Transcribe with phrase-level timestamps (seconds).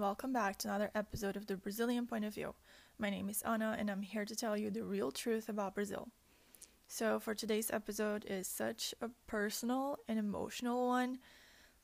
[0.00, 2.54] welcome back to another episode of the Brazilian Point of View.
[2.98, 6.08] My name is Ana, and I'm here to tell you the real truth about Brazil.
[6.88, 11.18] So, for today's episode is such a personal and emotional one.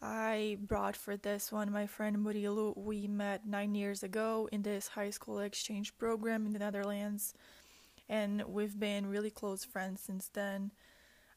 [0.00, 2.75] I brought for this one my friend Murilo.
[2.75, 7.35] We met nine years ago in this high school exchange program in the Netherlands,
[8.08, 10.72] and we've been really close friends since then.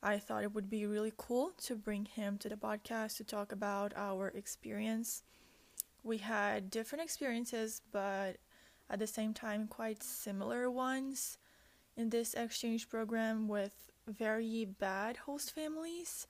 [0.01, 3.51] I thought it would be really cool to bring him to the podcast to talk
[3.51, 5.23] about our experience
[6.03, 8.37] we had different experiences, but
[8.89, 11.37] at the same time, quite similar ones
[11.95, 16.27] in this exchange program with very bad host families.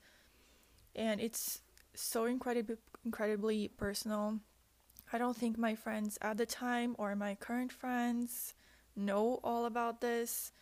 [0.94, 1.60] And it's
[1.94, 4.40] so incredibly, incredibly personal.
[5.12, 8.54] I don't think my friends at the time or my current friends
[8.96, 10.52] know all about this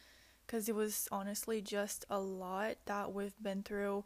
[0.46, 4.04] because it was honestly just a lot that we've been through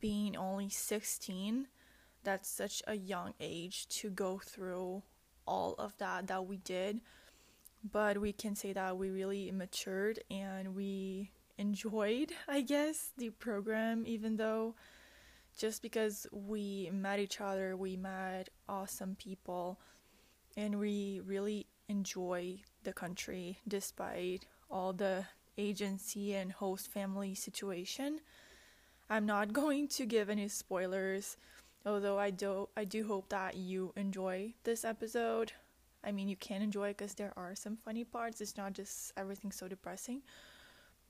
[0.00, 1.68] being only 16
[2.26, 5.02] that's such a young age to go through
[5.46, 7.00] all of that that we did.
[7.90, 14.04] But we can say that we really matured and we enjoyed i guess the program
[14.06, 14.74] even though
[15.56, 19.78] just because we met each other we met awesome people
[20.54, 25.24] and we really enjoy the country despite all the
[25.58, 28.20] agency and host family situation.
[29.08, 31.36] I'm not going to give any spoilers
[31.86, 35.52] Although I do I do hope that you enjoy this episode.
[36.02, 38.40] I mean, you can enjoy it because there are some funny parts.
[38.40, 40.22] It's not just everything so depressing.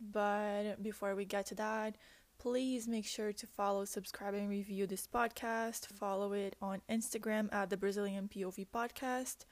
[0.00, 1.96] But before we get to that,
[2.38, 5.86] please make sure to follow, subscribe, and review this podcast.
[5.86, 9.46] Follow it on Instagram at the Brazilian POV Podcast.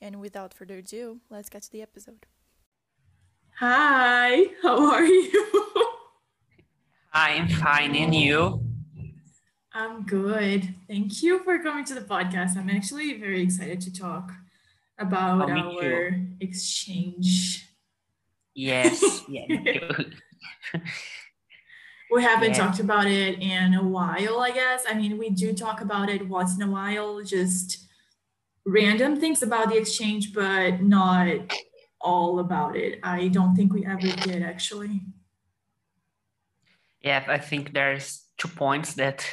[0.00, 2.26] And without further ado, let's get to the episode.
[3.58, 5.62] Hi, how are you?
[7.12, 8.63] I'm fine, and you?
[9.76, 10.72] I'm good.
[10.86, 12.56] Thank you for coming to the podcast.
[12.56, 14.30] I'm actually very excited to talk
[14.98, 16.26] about oh, our too.
[16.38, 17.68] exchange.
[18.54, 19.24] Yes.
[19.28, 19.46] yeah.
[22.12, 22.56] we haven't yeah.
[22.56, 24.84] talked about it in a while, I guess.
[24.88, 27.88] I mean, we do talk about it once in a while, just
[28.64, 31.52] random things about the exchange, but not
[32.00, 33.00] all about it.
[33.02, 35.00] I don't think we ever did actually.
[37.00, 39.28] Yeah, I think there's two points that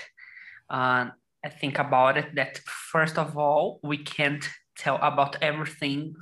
[0.72, 1.12] uh,
[1.44, 6.16] I think about it that first of all, we can't tell about everything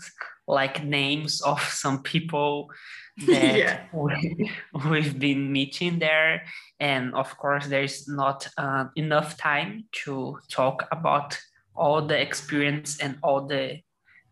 [0.48, 2.72] like names of some people
[3.28, 3.82] that yeah.
[3.94, 4.52] we,
[4.90, 6.44] we've been meeting there.
[6.80, 11.38] And of course, there's not uh, enough time to talk about
[11.76, 13.82] all the experience and all the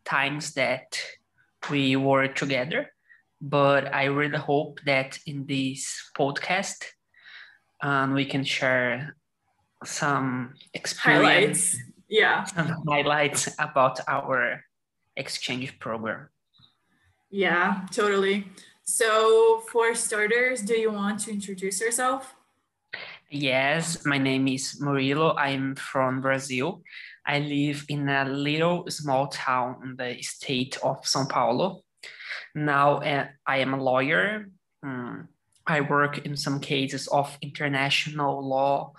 [0.03, 0.99] times that
[1.69, 2.91] we were together.
[3.39, 6.85] But I really hope that in this podcast,
[7.81, 9.15] um, we can share
[9.83, 11.25] some experience
[11.73, 11.77] highlights.
[12.09, 12.43] yeah.
[12.45, 14.63] some highlights about our
[15.15, 16.29] exchange program.
[17.29, 18.47] Yeah totally.
[18.83, 22.33] So for starters do you want to introduce yourself?
[23.29, 25.35] Yes my name is murilo.
[25.37, 26.81] I'm from brazil.
[27.25, 31.83] I live in a little small town in the state of sao paulo.
[32.55, 34.49] Now uh, i am a lawyer.
[34.81, 35.27] Um,
[35.67, 38.93] i work in some cases of international law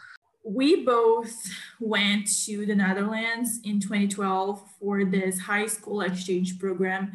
[0.48, 7.12] we both went to the Netherlands in 2012 for this high school exchange program,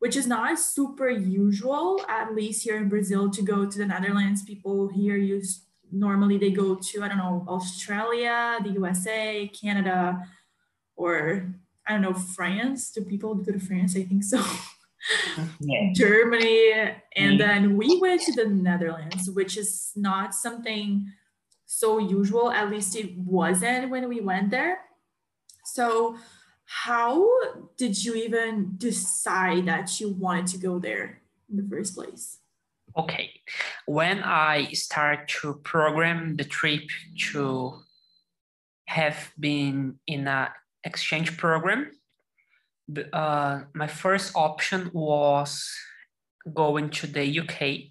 [0.00, 4.42] which is not super usual, at least here in Brazil, to go to the Netherlands.
[4.42, 10.26] People here use normally they go to, I don't know, Australia, the USA, Canada,
[10.96, 11.54] or
[11.86, 12.90] I don't know, France.
[12.90, 13.96] Do people go to France?
[13.96, 14.42] I think so.
[15.60, 15.90] Yeah.
[15.94, 16.72] Germany.
[17.14, 17.38] And mm.
[17.38, 21.12] then we went to the Netherlands, which is not something
[21.78, 22.50] so usual.
[22.50, 24.78] At least it wasn't when we went there.
[25.64, 26.16] So,
[26.64, 27.26] how
[27.76, 31.20] did you even decide that you wanted to go there
[31.50, 32.38] in the first place?
[32.96, 33.30] Okay,
[33.86, 36.82] when I start to program the trip
[37.32, 37.82] to
[38.86, 40.48] have been in an
[40.84, 41.90] exchange program,
[43.12, 45.68] uh, my first option was
[46.52, 47.90] going to the UK,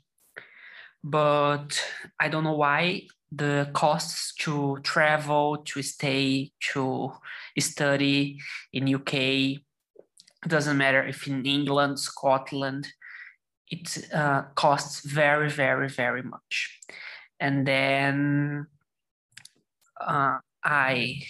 [1.04, 1.84] but
[2.19, 7.14] I don't know why the costs to travel, to stay, to
[7.58, 8.40] study
[8.72, 9.62] in UK,
[10.48, 12.88] doesn't matter if in England, Scotland,
[13.70, 16.80] it uh, costs very, very, very much.
[17.40, 18.68] And then
[20.00, 21.24] uh, I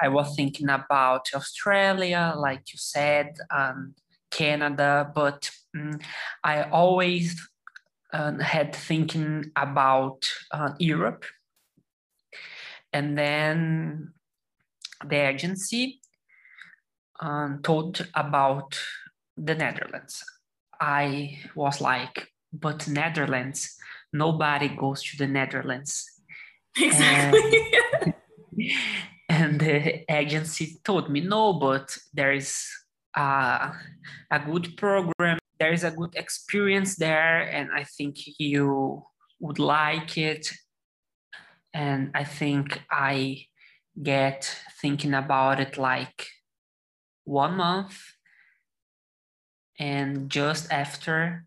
[0.00, 3.94] I was thinking about Australia, like you said, and
[4.30, 5.98] Canada, but um,
[6.44, 7.48] I always
[8.12, 11.24] uh, had thinking about uh, Europe.
[12.92, 14.12] And then
[15.06, 16.00] the agency
[17.20, 18.78] um, told about
[19.36, 20.24] the Netherlands.
[20.80, 23.76] I was like, but Netherlands,
[24.12, 26.14] nobody goes to the Netherlands.
[26.80, 27.72] Exactly.
[28.02, 28.14] And,
[29.28, 32.68] and the agency told me, no, but there is
[33.16, 33.72] a,
[34.30, 39.04] a good program, there is a good experience there, and I think you
[39.40, 40.52] would like it.
[41.74, 43.46] And I think I
[44.00, 46.28] get thinking about it like
[47.24, 48.00] one month.
[49.78, 51.44] And just after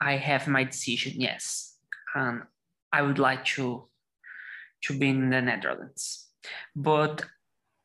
[0.00, 1.76] I have my decision, yes,
[2.14, 2.44] um,
[2.92, 3.88] I would like to
[4.82, 6.28] to be in the Netherlands.
[6.74, 7.24] But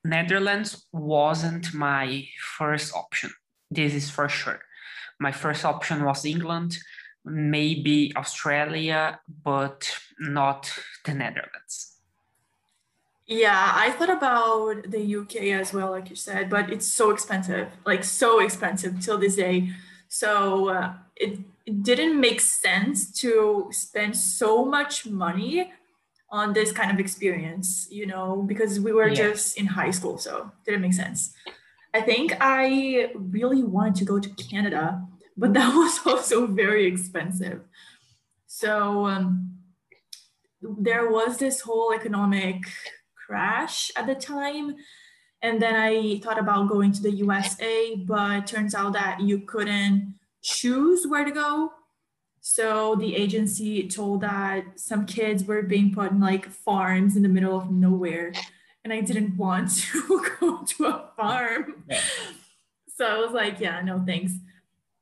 [0.03, 2.27] Netherlands wasn't my
[2.57, 3.31] first option.
[3.69, 4.61] This is for sure.
[5.21, 6.79] My first option was England,
[7.23, 9.79] maybe Australia, but
[10.19, 10.73] not
[11.05, 11.97] the Netherlands.
[13.27, 17.67] Yeah, I thought about the UK as well, like you said, but it's so expensive,
[17.85, 19.69] like so expensive till this day.
[20.07, 25.71] So uh, it, it didn't make sense to spend so much money
[26.31, 29.27] on this kind of experience, you know, because we were Yeah.
[29.29, 31.33] just in high school, so it didn't make sense.
[31.93, 35.01] I think I really wanted to go to Canada,
[35.37, 37.61] but that was also very expensive.
[38.47, 39.57] So um,
[40.61, 42.63] there was this whole economic
[43.25, 44.75] crash at the time.
[45.41, 50.15] And then I thought about going to the USA, but turns out that you couldn't
[50.43, 51.71] choose where to go.
[52.41, 57.29] So the agency told that some kids were being put in like farms in the
[57.29, 58.33] middle of nowhere.
[58.83, 61.83] And I didn't want to go to a farm.
[61.89, 62.01] Yeah.
[62.95, 64.33] So I was like, yeah, no thanks.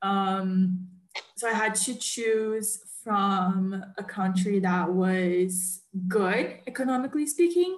[0.01, 0.87] Um,
[1.35, 7.77] so I had to choose from a country that was good economically speaking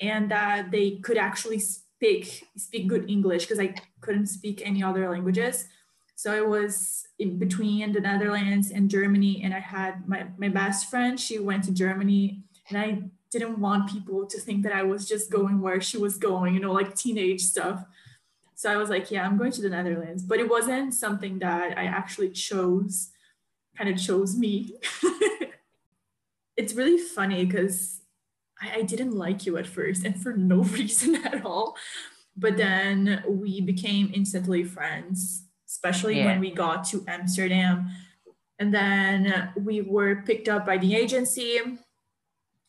[0.00, 5.10] and that they could actually speak speak good English because I couldn't speak any other
[5.10, 5.66] languages.
[6.16, 10.88] So I was in between the Netherlands and Germany, and I had my, my best
[10.88, 15.08] friend, she went to Germany, and I didn't want people to think that I was
[15.08, 17.84] just going where she was going, you know, like teenage stuff.
[18.54, 20.22] So I was like, yeah, I'm going to the Netherlands.
[20.22, 23.10] But it wasn't something that I actually chose,
[23.76, 24.74] kind of chose me.
[26.56, 28.00] it's really funny because
[28.60, 31.76] I, I didn't like you at first and for no reason at all.
[32.36, 33.04] But mm-hmm.
[33.04, 36.26] then we became instantly friends, especially Yeah.
[36.26, 37.90] when we got to Amsterdam.
[38.58, 41.60] And then we were picked up by the agency,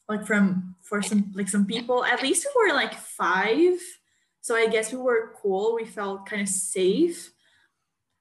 [0.09, 2.03] like from for some like some people.
[2.03, 3.77] At least we were like five.
[4.45, 5.73] So I guess we were cool.
[5.73, 7.31] We felt kind of safe.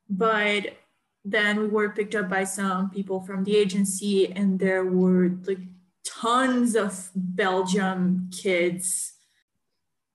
[0.08, 0.78] But
[1.22, 5.58] then we were picked up by some people from the agency, and there were like
[6.02, 9.12] tons of Belgium kids.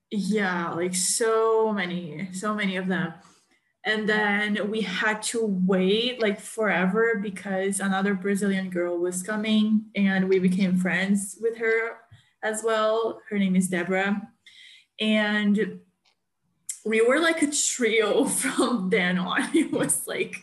[0.10, 3.14] Yeah, like so many, so many of them.
[3.86, 10.28] And then we had to wait like forever because another Brazilian girl was coming and
[10.28, 12.00] we became friends with her
[12.42, 13.22] as well.
[13.30, 14.28] Her name is Deborah.
[15.00, 15.82] And
[16.86, 19.56] we were like a trio from then on.
[19.56, 20.36] It was like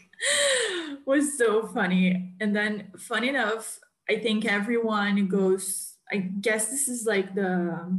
[1.06, 2.32] was so funny.
[2.41, 7.99] And then funny enough, I think everyone goes, I guess this is like the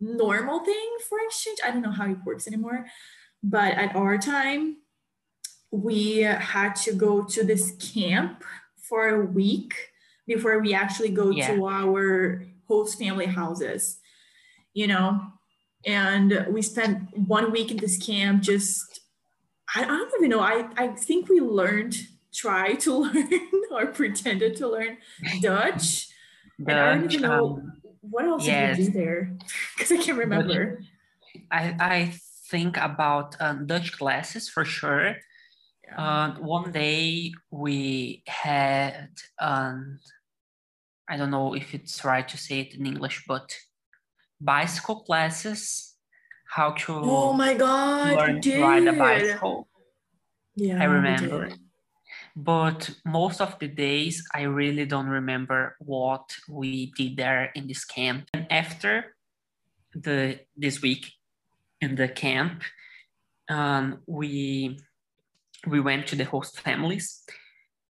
[0.00, 1.58] normal thing for exchange.
[1.64, 2.86] I don't know how it works anymore.
[3.42, 4.76] But at our time,
[5.70, 8.44] we had to go to this camp
[8.76, 9.74] for a week
[10.26, 11.54] before we actually go Yeah.
[11.54, 13.98] to our host family houses,
[14.72, 15.20] you know.
[15.86, 19.00] And we spent one week in this camp just,
[19.74, 20.40] I, I don't even know.
[20.40, 21.96] I, I think we learned,
[22.32, 24.98] try to learn or pretended to learn
[25.40, 26.08] Dutch.
[26.58, 28.76] And I don't even know um, what else yes.
[28.76, 29.36] did we do there
[29.76, 30.80] because I can't remember.
[31.50, 32.14] I, I
[32.50, 35.16] think about um, Dutch classes for sure.
[35.86, 35.96] Yeah.
[35.96, 39.98] Uh, one day we had, um,
[41.08, 43.54] I don't know if it's right to say it in English, but
[44.40, 45.94] bicycle classes,
[46.46, 49.68] how to oh my god, learn to ride a bicycle.
[50.56, 51.50] Yeah, I remember.
[52.36, 57.84] But most of the days, I really don't remember what we did there in this
[57.84, 58.28] camp.
[58.34, 59.14] And after
[59.94, 61.12] the this week
[61.80, 62.62] in the camp,
[63.48, 64.78] um, we
[65.66, 67.22] we went to the host families,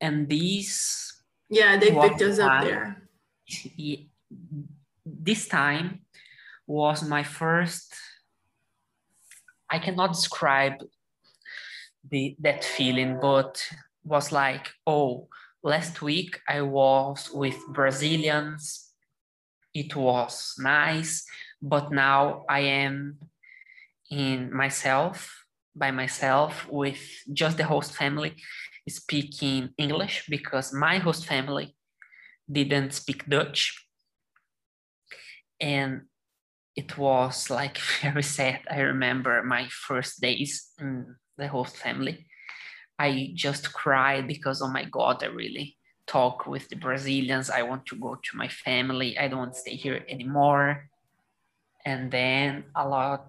[0.01, 3.07] and these Yeah, they picked us up there.
[5.05, 6.02] This time
[6.67, 7.93] was my first
[9.69, 10.73] i cannot describe
[12.09, 13.65] the that feeling but
[14.03, 15.27] was like oh
[15.63, 18.91] last week i was with brazilians
[19.73, 21.25] it was nice
[21.61, 23.17] but now i am
[24.09, 26.99] in myself by myself with
[27.33, 28.35] just the host family
[28.87, 31.75] speaking English because my host family
[32.51, 33.87] didn't speak Dutch.
[35.59, 36.03] And
[36.75, 38.61] it was like very sad.
[38.69, 42.25] I remember my first days in the host family.
[42.99, 47.49] I just cried because, oh my God, I really talk with the Brazilians.
[47.49, 49.17] I want to go to my family.
[49.17, 50.89] I don't want to stay here anymore.
[51.85, 53.27] And then a lot,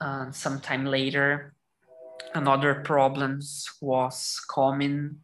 [0.00, 1.54] uh, sometime later,
[2.34, 5.16] another problems was coming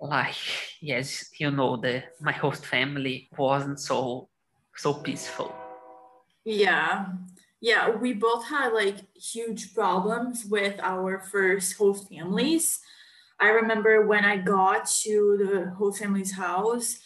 [0.00, 0.34] like
[0.80, 4.28] yes you know the my host family wasn't so
[4.74, 5.54] so peaceful
[6.44, 7.06] yeah
[7.60, 12.80] yeah we both had like huge problems with our first host families
[13.40, 16.98] i remember when i got to the host family's house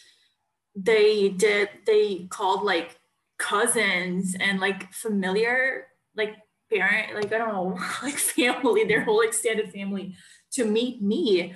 [0.75, 2.99] they did they called like
[3.37, 6.35] cousins and like familiar like
[6.69, 10.15] parent, like I don't know, like family, their whole extended family
[10.51, 11.55] to meet me.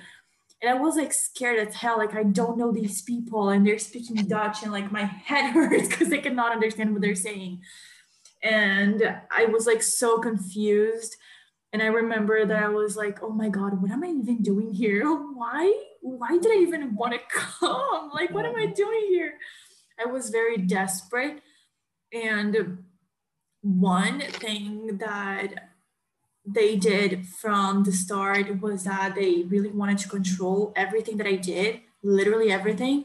[0.62, 1.98] And I was like scared as hell.
[1.98, 5.88] Like I don't know these people and they're speaking Dutch and like my head hurts
[5.88, 7.62] because I cannot understand what they're saying.
[8.42, 11.16] And I was like so confused.
[11.72, 14.72] And I remember that I was like, oh my God, what am I even doing
[14.72, 15.04] here?
[15.34, 15.72] Why?
[16.00, 18.10] Why did I even want to come?
[18.12, 19.34] Like, what am I doing here?
[20.00, 21.40] I was very desperate.
[22.12, 22.84] And
[23.62, 25.71] one thing that
[26.44, 31.36] they did from the start was that they really wanted to control everything that I
[31.36, 33.04] did, literally everything.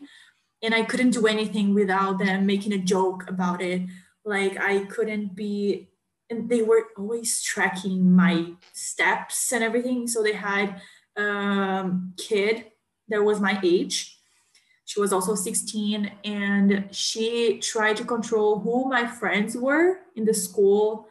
[0.64, 3.84] And I couldn't do anything without them making a joke about it.
[4.26, 5.90] Like I couldn't be,
[6.30, 10.08] and they were always tracking my steps and everything.
[10.08, 10.82] So they had
[11.18, 12.66] a um, kid
[13.08, 14.18] that was my age
[14.88, 20.34] she was also 16 and she tried to control who my friends were in the
[20.34, 21.10] school.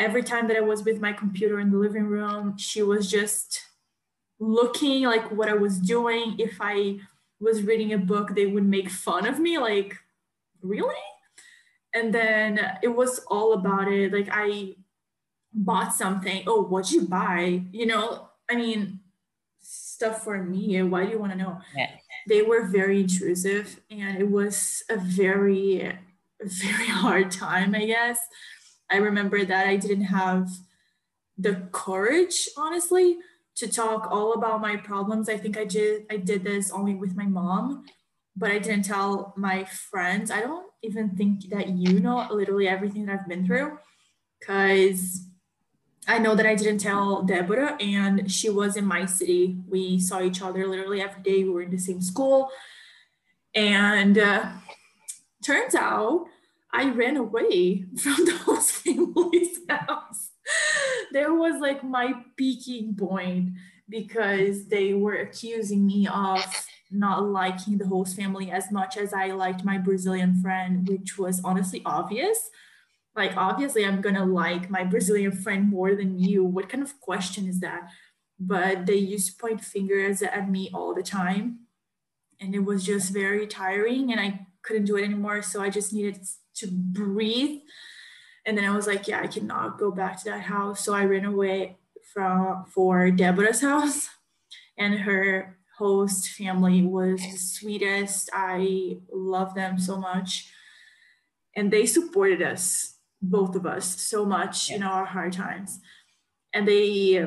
[0.00, 3.60] Every time that I was with my computer in the living room, she was just
[4.38, 6.36] looking like what I was doing.
[6.38, 6.98] If I
[7.38, 9.96] was reading a book, they would make fun of me like,
[10.62, 10.94] really?
[11.94, 14.12] And then it was all about it.
[14.12, 14.74] Like I
[15.52, 16.44] bought something.
[16.46, 17.62] Oh, what'd you buy?
[17.72, 19.00] You know, I mean,
[19.60, 20.82] stuff for me.
[20.82, 21.60] Why do you want to know?
[21.76, 21.90] Yeah
[22.28, 25.98] they were very intrusive and it was a very
[26.42, 28.18] very hard time i guess
[28.90, 30.48] i remember that i didn't have
[31.38, 33.18] the courage honestly
[33.54, 37.16] to talk all about my problems i think i did i did this only with
[37.16, 37.84] my mom
[38.36, 43.06] but i didn't tell my friends i don't even think that you know literally everything
[43.06, 43.76] that i've been through
[44.38, 45.26] because
[46.08, 49.58] I know that I didn't tell Deborah, and she was in my city.
[49.68, 51.44] We saw each other literally every day.
[51.44, 52.50] We were in the same school.
[53.54, 54.50] And uh,
[55.44, 56.26] turns out
[56.72, 60.30] I ran away from those family's house.
[61.12, 63.50] there was like my peaking point
[63.88, 66.44] because they were accusing me of
[66.90, 71.40] not liking the host family as much as I liked my Brazilian friend, which was
[71.44, 72.50] honestly obvious.
[73.16, 76.44] Like obviously i'm gonna like my brazilian friend more than you.
[76.44, 77.90] What kind of question is that?
[78.38, 81.66] But they used to point fingers at me all the time
[82.40, 85.92] and it was just very tiring and i couldn't do it anymore so i just
[85.92, 86.18] needed
[86.60, 87.60] to breathe.
[88.46, 90.84] And then i was like yeah i cannot go back to that house.
[90.84, 91.78] So i ran away
[92.12, 94.08] from for deborah's house.
[94.78, 98.30] And her host family was the sweetest.
[98.34, 100.52] I love them so much.
[101.56, 105.80] And they supported us both of us so much in our hard times.
[106.52, 107.18] And they,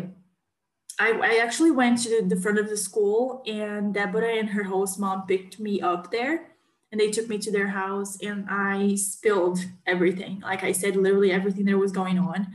[0.99, 4.99] I, I actually went to the front of the school, and Deborah and her host
[4.99, 6.52] mom picked me up there.
[6.93, 10.39] And they took me to their house, and I spilled everything.
[10.39, 12.47] Like I said, literally everything that was going on.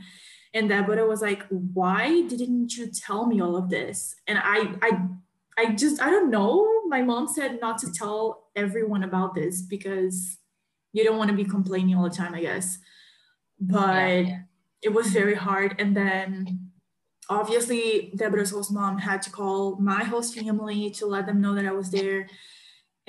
[0.53, 4.91] And Deborah was like, "Why didn't you tell me all of this?" And I, I,
[5.57, 6.65] I just, I don't know.
[6.87, 10.37] My mom said not to tell everyone about this because
[10.93, 12.79] you don't want to be complaining all the time, I guess
[13.59, 14.39] but yeah.
[14.81, 15.75] it was very hard.
[15.79, 16.71] And then
[17.29, 21.65] obviously Deborah's host mom had to call my host family to let them know that
[21.65, 22.27] I was there.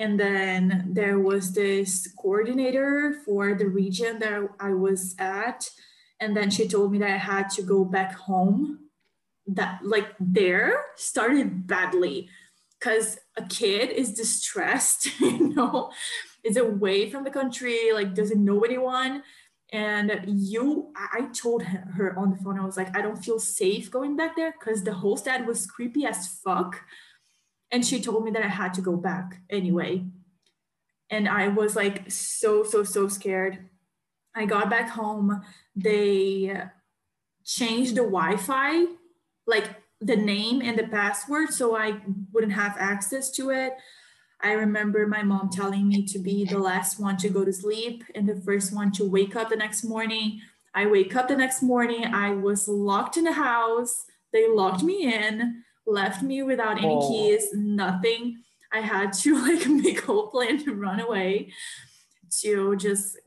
[0.01, 5.69] And then there was this coordinator for the region that I was at.
[6.19, 8.79] And then she told me that I had to go back home.
[9.45, 12.29] That, like, there started badly
[12.79, 15.91] because a kid is distressed, you know,
[16.43, 19.23] is away from the country, like, doesn't know anyone
[19.73, 23.89] and you i told her on the phone i was like i don't feel safe
[23.89, 26.81] going back there because the host dad was creepy as fuck
[27.71, 30.03] and she told me that i had to go back anyway
[31.09, 33.69] and i was like so so so scared
[34.35, 35.41] i got back home
[35.75, 36.61] they
[37.45, 38.85] changed the Wi-Fi,
[39.45, 42.01] like the name and the password, so I
[42.31, 43.73] wouldn't have access to it.
[44.41, 48.03] I remember my mom telling me to be the last one to go to sleep
[48.15, 50.41] and the first one to wake up the next morning.
[50.73, 54.05] I wake up the next morning, I was locked in the house.
[54.33, 57.07] They locked me in, left me without any oh.
[57.07, 58.37] keys, nothing.
[58.71, 61.51] I had to like make a whole plan to run away
[62.41, 63.17] to just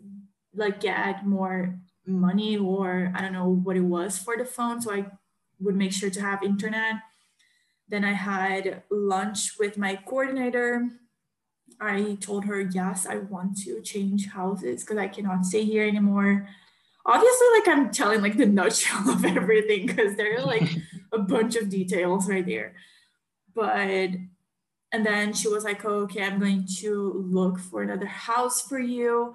[0.54, 4.80] like get more money or I don't know what it was for the phone.
[4.80, 5.06] So I
[5.61, 6.96] would make sure to have internet.
[7.88, 10.88] Then I had lunch with my coordinator.
[11.80, 16.49] I told her, yes, I want to change houses because I cannot stay here anymore.
[17.06, 20.68] Obviously, like I'm telling like the nutshell of everything because they're like
[21.14, 22.75] a bunch of details right there.
[23.54, 24.11] But
[24.94, 28.78] and then she was like, oh, okay, I'm going to look for another house for
[28.78, 29.35] you.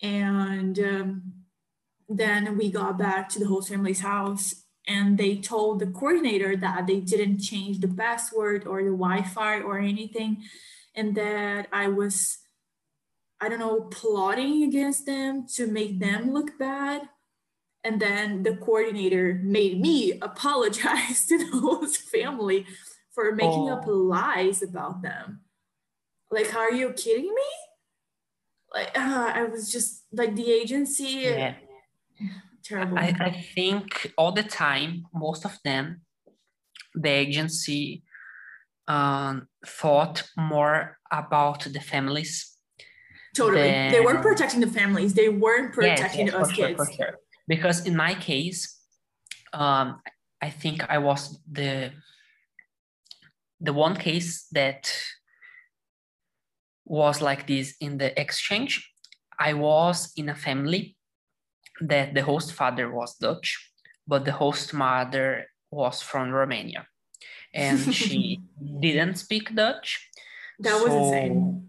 [0.00, 1.32] And um,
[2.08, 6.86] then we got back to the host family's house and they told the coordinator that
[6.86, 10.44] they didn't change the password or the Wi-Fi or anything.
[10.94, 12.38] And that I was,
[13.38, 17.02] I don't know, plotting against them to make them look bad.
[17.82, 22.66] And then the coordinator made me apologize to the host family
[23.12, 23.74] for making oh.
[23.74, 25.40] up lies about them.
[26.30, 27.50] Like, are you kidding me?
[28.72, 31.24] Like, uh, I was just like the agency.
[31.24, 31.54] Yeah.
[32.62, 32.98] Terrible.
[32.98, 36.02] I, I think all the time, most of them,
[36.94, 38.04] the agency
[38.86, 42.56] um, thought more about the families.
[43.34, 43.62] Totally.
[43.62, 43.92] Than...
[43.92, 45.14] They weren't protecting the families.
[45.14, 46.76] They weren't protecting yes, yes, us kids.
[46.76, 47.18] Sure, sure.
[47.50, 48.60] Because in my case,
[49.52, 50.00] um,
[50.40, 51.90] I think I was the
[53.60, 54.82] the one case that
[56.84, 58.72] was like this in the exchange,
[59.38, 60.96] I was in a family
[61.80, 63.50] that the host father was Dutch,
[64.06, 66.86] but the host mother was from Romania.
[67.52, 68.40] And she
[68.80, 70.08] didn't speak Dutch.
[70.60, 71.68] That was so insane.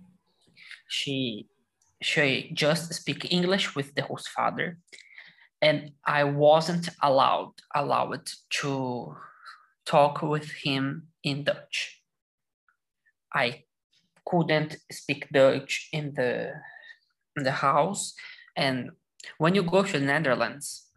[0.88, 1.48] She
[2.02, 4.78] she just speak English with the host father.
[5.62, 8.28] And I wasn't allowed allowed
[8.62, 9.16] to
[9.86, 12.02] talk with him in Dutch.
[13.34, 13.64] I
[14.26, 16.54] couldn't speak Dutch in the
[17.38, 18.14] in the house,
[18.56, 18.92] and
[19.38, 20.88] when you go to the Netherlands,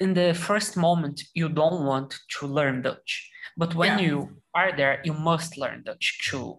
[0.00, 4.04] in the first moment you don't want to learn Dutch, but when yeah.
[4.04, 6.58] you are there, you must learn Dutch too.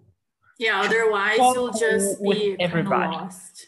[0.58, 3.14] Yeah, otherwise you'll just be everybody.
[3.14, 3.68] lost.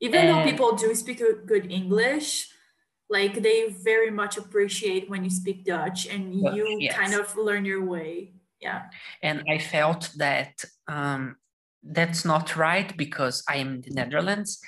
[0.00, 2.48] Even and, though people do speak good English,
[3.10, 6.94] like they very much appreciate when you speak dutch and you yes.
[6.94, 8.82] kind of learn your way yeah
[9.22, 11.36] and i felt that um,
[11.82, 14.60] that's not right because i am in the netherlands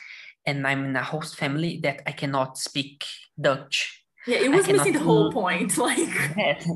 [0.47, 3.05] and i'm in a host family that i cannot speak
[3.41, 5.99] dutch yeah it was missing the whole point like
[6.37, 6.69] yes.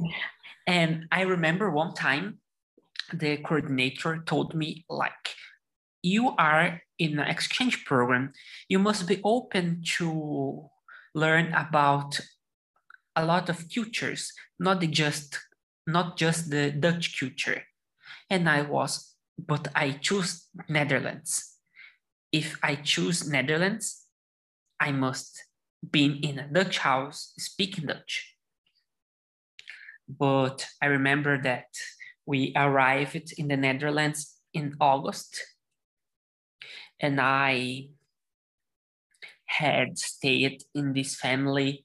[0.67, 2.39] and i remember one time
[3.13, 5.35] the coordinator told me like
[6.05, 8.31] you are in an exchange program
[8.69, 10.69] you must be open to
[11.15, 12.21] learn about
[13.17, 15.39] a lot of cultures, not just
[15.87, 17.63] not just the Dutch culture.
[18.31, 21.57] And I was, but I choose Netherlands.
[22.33, 24.07] If I choose Netherlands,
[24.81, 25.45] I must
[25.89, 28.35] be in a Dutch house speaking Dutch.
[30.09, 31.69] But I remember that
[32.27, 35.41] we arrived in the Netherlands in August
[37.05, 37.91] and I
[39.45, 41.85] had stayed in this family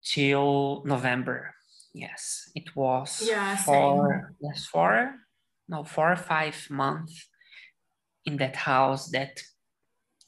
[0.00, 1.52] till November.
[1.92, 5.16] Yes, it was yeah, four, yes, four,
[5.68, 7.28] no, four or five months
[8.24, 9.42] in that house that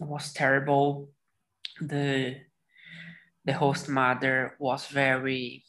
[0.01, 1.11] was terrible.
[1.81, 2.41] The
[3.45, 5.65] the host mother was very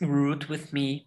[0.00, 1.06] rude with me.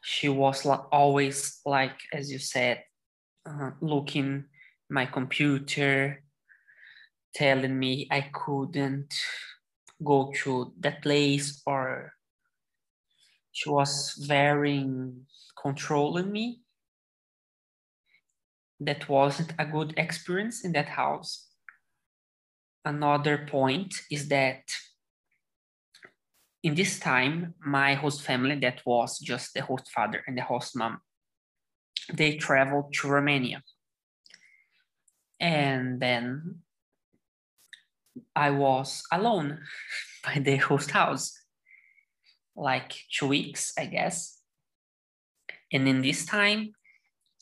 [0.00, 2.84] She was always like, as you said,
[3.50, 4.44] uh, looking
[4.88, 6.22] my computer
[7.34, 9.14] telling me I couldn't
[10.02, 12.12] go to that place or
[13.52, 14.86] she was very
[15.60, 16.60] controlling me.
[18.80, 21.48] That wasn't a good experience in that house.
[22.84, 24.62] Another point is that
[26.62, 30.76] in this time, my host family, that was just the host father and the host
[30.76, 31.00] mom,
[32.12, 33.62] they traveled to Romania
[35.40, 36.60] and then
[38.36, 39.60] I was alone
[40.24, 41.32] by the host house,
[42.54, 44.38] like two weeks, I guess.
[45.72, 46.72] And in this time,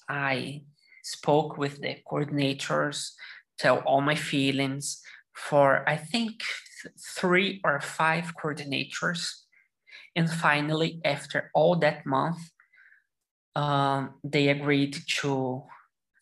[0.08, 0.62] I
[1.02, 3.12] spoke with the coordinators,
[3.58, 5.02] tell all my feelings
[5.34, 6.42] for I think
[6.82, 9.32] th- three or five coordinators.
[10.14, 12.50] And finally, after all that month,
[13.58, 15.64] um, they agreed to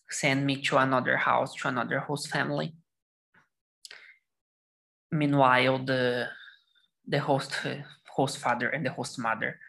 [0.09, 2.73] send me to another house, to another host family.
[5.13, 6.29] Meanwhile, the
[7.07, 7.53] the host
[8.17, 9.61] host father and the host mother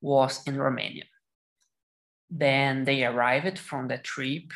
[0.00, 1.04] was in Romania.
[2.30, 4.48] Then they arrived from the trip,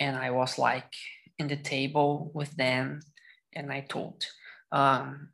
[0.00, 0.92] and I was like
[1.38, 3.00] in the table with them,
[3.54, 4.26] and I told,
[4.72, 5.28] um,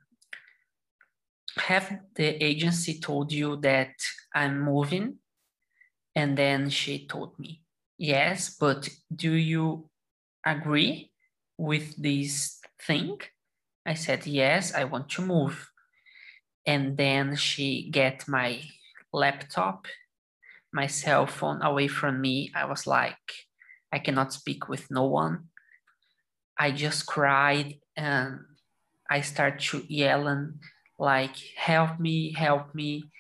[1.56, 3.94] "Have the agency told you that
[4.34, 5.20] I'm moving?"
[6.14, 7.62] And then she told me,
[7.98, 9.90] "Yes, but do you
[10.44, 11.12] agree
[11.56, 13.20] with this thing?"
[13.86, 15.70] I said, "Yes, I want to move."
[16.66, 18.62] And then she get my
[19.12, 19.86] laptop
[20.72, 22.50] my cell phone away from me.
[22.54, 23.18] I was like,
[23.92, 25.48] I cannot speak with no one.
[26.58, 28.40] I just cried and
[29.08, 30.60] I start to yelling
[30.98, 33.10] like, help me, help me.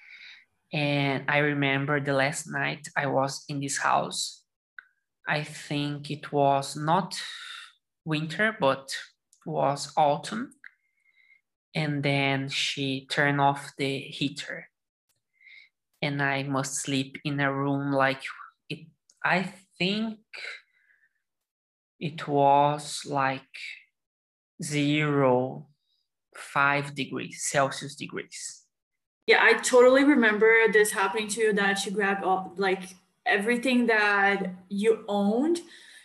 [0.72, 4.42] And I remember the last night I was in this house.
[5.26, 7.20] I think it was not
[8.04, 8.94] winter, but
[9.44, 10.52] was autumn.
[11.74, 14.70] And then she turned off the heater
[16.02, 18.22] and I must sleep in a room like
[18.68, 18.86] it.
[19.24, 20.18] I think
[21.98, 23.42] it was like
[24.62, 25.68] zero,
[26.34, 28.59] five degrees Celsius degrees.
[29.26, 32.82] Yeah, I totally remember this happening to you that she grabbed all like
[33.26, 35.60] everything that you owned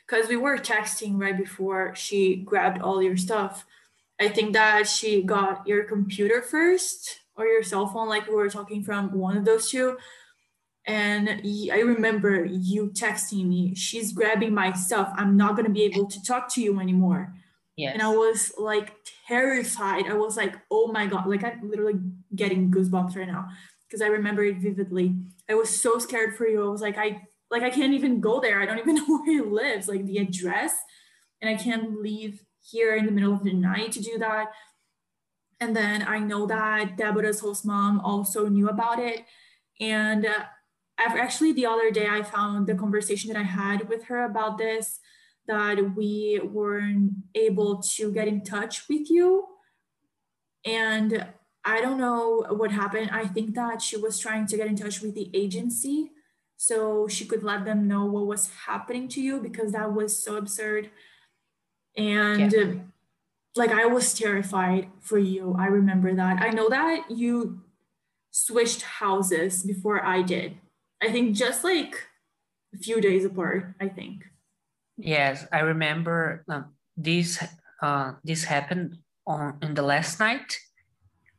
[0.05, 3.65] because we were texting right before she grabbed all your stuff.
[4.19, 8.49] I think that she got your computer first or your cell phone, like we were
[8.49, 9.97] talking from one of those two.
[10.87, 15.11] And I remember you texting me, she's grabbing my stuff.
[15.17, 17.33] I'm not going to be able to talk to you anymore.
[17.75, 17.93] Yes.
[17.93, 18.93] And I was like
[19.27, 20.07] terrified.
[20.07, 21.99] I was like, oh my God, like I'm literally
[22.35, 23.47] getting goosebumps right now
[23.87, 25.15] because I remember it vividly.
[25.49, 26.65] I was so scared for you.
[26.65, 28.61] I was like, I like I can't even go there.
[28.61, 30.75] I don't even know where he lives, like the address.
[31.41, 34.47] And I can't leave here in the middle of the night to do that.
[35.59, 39.25] And then I know that Deborah's host mom also knew about it.
[39.79, 40.45] And uh,
[40.97, 44.57] I've actually, the other day, I found the conversation that I had with her about
[44.57, 44.99] this
[45.47, 49.45] that we weren't able to get in touch with you.
[50.65, 51.25] And
[51.63, 53.09] I don't know what happened.
[53.11, 56.11] I think that she was trying to get in touch with the agency
[56.57, 60.37] so she could let them know what was happening to you because that was so
[60.37, 60.89] absurd.
[61.97, 62.73] And yeah
[63.55, 65.55] like I was terrified for you.
[65.57, 66.41] I remember that.
[66.41, 67.61] I know that you
[68.31, 70.57] switched houses before I did.
[71.01, 72.07] I think just like
[72.73, 74.25] a few days apart, I think.
[74.97, 77.43] Yes, I remember um, this
[77.81, 80.57] uh, this happened on in the last night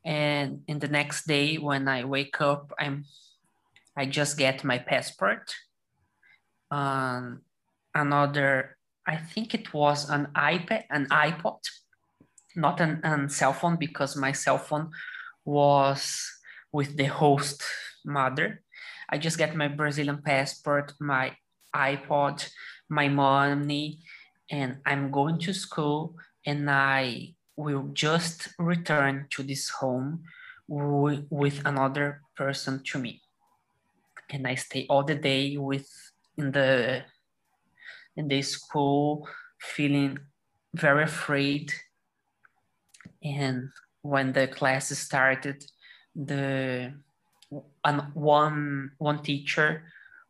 [0.05, 3.05] and in the next day when I wake up I'm
[3.97, 5.55] I just get my passport.
[6.71, 7.43] Um,
[7.95, 11.61] another I think it was an iPad, an iPod
[12.57, 14.91] not an, an cell phone because my cell phone
[15.45, 16.27] was
[16.73, 17.63] with the host
[18.05, 18.63] mother.
[19.09, 21.37] I just get my Brazilian passport, my
[21.75, 22.49] iPod,
[22.89, 24.01] my money,
[24.51, 30.23] and I'm going to school and I will just return to this home
[30.69, 33.23] with another person to me.
[34.31, 35.89] And I stay all the day with
[36.37, 37.05] in the
[38.17, 39.29] in the school
[39.61, 40.19] feeling
[40.75, 41.73] very afraid
[43.23, 43.71] and
[44.03, 45.65] when the class started
[46.15, 46.93] the
[47.85, 49.85] and one one teacher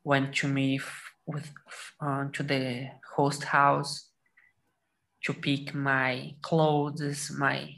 [0.04, 0.78] went to me
[1.26, 1.50] with
[2.00, 4.10] uh, to the host house
[5.24, 7.74] to pick my clothes my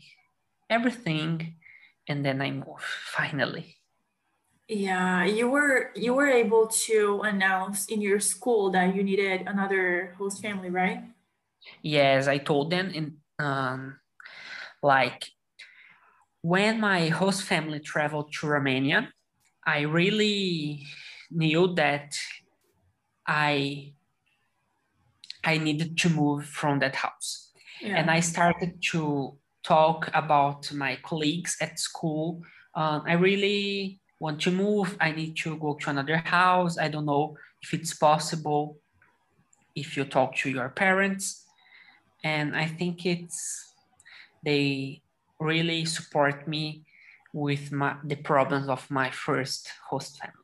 [0.68, 1.54] everything
[2.08, 2.84] and then i moved
[3.16, 3.76] finally.
[4.68, 10.14] Yeah you were you were able to announce in your school that you needed another
[10.18, 11.04] host family right?
[11.82, 13.96] Yes i told them in um,
[14.82, 15.24] like
[16.42, 19.12] when my host family traveled to Romania,
[19.66, 20.86] I really
[21.30, 22.16] knew that
[23.28, 23.92] I
[25.44, 27.52] I needed to move from that house.
[27.80, 27.96] Yeah.
[27.96, 32.42] And I started to talk about my colleagues at school.
[32.74, 34.96] Um, I really want to move.
[35.00, 36.78] I need to go to another house.
[36.78, 38.78] I don't know if it's possible
[39.76, 41.44] if you talk to your parents.
[42.24, 43.74] And I think it's
[44.44, 45.02] they
[45.38, 46.84] really support me
[47.32, 50.37] with my, the problems of my first host family.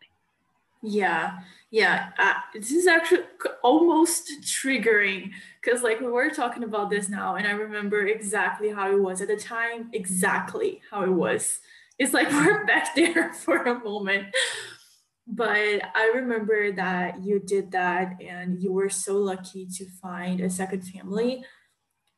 [0.87, 1.39] Yeah,
[1.71, 2.11] yeah.
[2.19, 3.23] Uh, this is actually
[3.63, 5.31] almost triggering
[5.63, 9.23] because, like, we were talking about this now, and I remember exactly how it was
[9.23, 11.61] at the time, exactly how it was.
[11.99, 14.27] It's like we're back there for a moment.
[15.27, 20.51] But I remember that you did that and you were so lucky to find a
[20.51, 21.45] second family.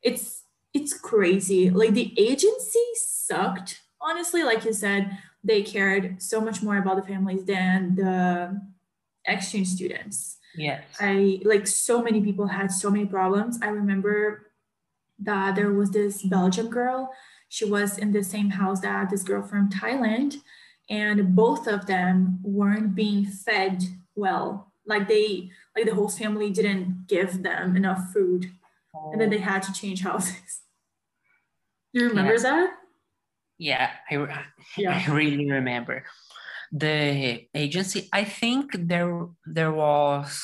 [0.03, 0.43] It's
[0.75, 1.71] it's crazy.
[1.71, 7.03] Like the agency sucked, honestly, like you said, they cared so much more about the
[7.03, 8.61] families than the
[9.25, 10.39] exchange students.
[10.57, 10.83] Yes.
[11.01, 13.59] I like so many people had so many problems.
[13.63, 14.51] I remember
[15.21, 17.13] that there was this Belgian girl.
[17.49, 20.37] She was in the same house that this girl from Thailand,
[20.91, 24.73] and both of them weren't being fed well.
[24.85, 28.51] Like they, like the whole family didn't give them enough food,
[28.95, 29.13] oh.
[29.13, 29.31] and then oh.
[29.31, 30.63] they had to change houses.
[31.95, 32.71] Do you remember that?
[33.59, 34.45] Yeah, I,
[34.77, 35.03] yeah.
[35.07, 36.05] I really remember
[36.73, 38.09] the agency.
[38.13, 40.43] I think there there was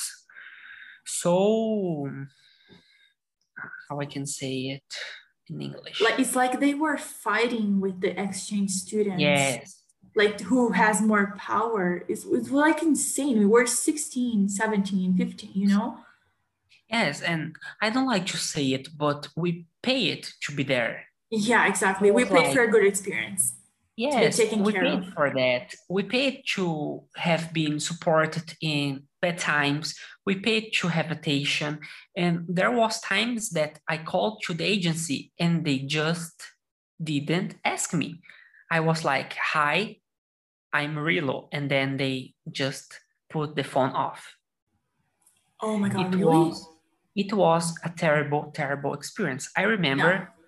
[1.04, 2.08] so
[3.88, 4.94] how I can say it
[5.48, 6.00] in English.
[6.00, 9.20] Like it's like they were fighting with the exchange students.
[9.20, 9.82] Yes.
[10.14, 12.04] Like who has more power?
[12.08, 13.38] It's, it's like insane.
[13.38, 15.98] We were 16, 17, 15, you know?
[16.90, 21.06] Yes, and I don't like to say it, but we pay it to be there.
[21.32, 22.10] Yeah, exactly.
[22.10, 23.54] We paid like, for a good experience.
[23.96, 25.08] Yes, we paid of.
[25.14, 25.74] for that.
[25.88, 29.94] We paid to have been supported in bad times.
[30.26, 31.80] We paid to have attention.
[32.14, 36.42] And there was times that I called to the agency and they just
[37.02, 38.20] didn't ask me.
[38.70, 40.00] I was like, hi,
[40.70, 41.48] I'm Rilo.
[41.50, 44.36] And then they just put the phone off.
[45.62, 46.48] Oh my God, it really?
[46.48, 46.68] Was,
[47.16, 49.50] it was a terrible, terrible experience.
[49.56, 50.41] I remember yeah.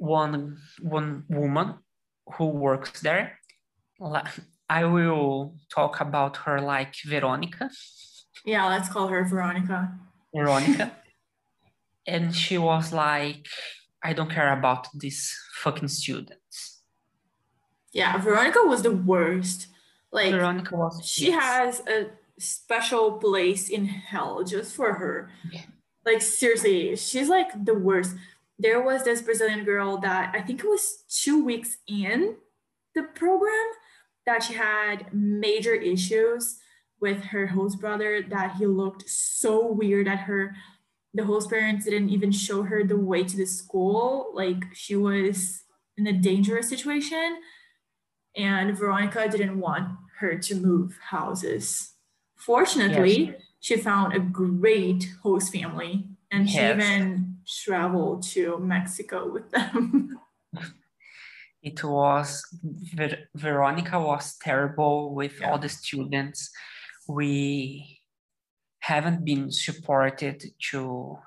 [0.00, 1.74] One, one woman
[2.34, 3.38] who works there.
[4.68, 7.70] I will talk about her like Veronica.
[8.44, 9.92] Yeah, let's call her Veronica.
[10.34, 10.92] Veronica.
[12.06, 13.46] and she was like,
[14.02, 16.80] I don't care about these fucking students.
[17.92, 19.66] Yeah, Veronica was the worst.
[20.10, 21.42] Like Veronica was she yes.
[21.42, 22.06] has a
[22.38, 25.30] special place in hell just for her.
[25.52, 25.62] Yeah.
[26.06, 28.16] Like seriously, she's like the worst
[28.60, 32.36] there was this Brazilian girl that I think it was two weeks in
[32.94, 33.70] the program
[34.26, 36.58] that she had major issues
[37.00, 40.54] with her host brother, that he looked so weird at her.
[41.14, 44.30] The host parents didn't even show her the way to the school.
[44.34, 45.62] Like she was
[45.96, 47.40] in a dangerous situation.
[48.36, 51.94] And Veronica didn't want her to move houses.
[52.36, 53.42] Fortunately, yes.
[53.60, 56.54] she found a great host family and yes.
[56.54, 57.29] she even
[57.64, 60.18] travel to Mexico with them.
[61.62, 62.42] it was
[62.94, 65.50] Ver- Veronica was terrible with yeah.
[65.50, 66.50] all the students.
[67.08, 68.00] We
[68.80, 71.18] haven't been supported to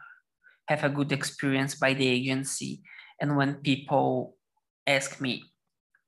[0.68, 2.82] have a good experience by the agency.
[3.20, 4.38] And when people
[4.88, 5.44] ask me,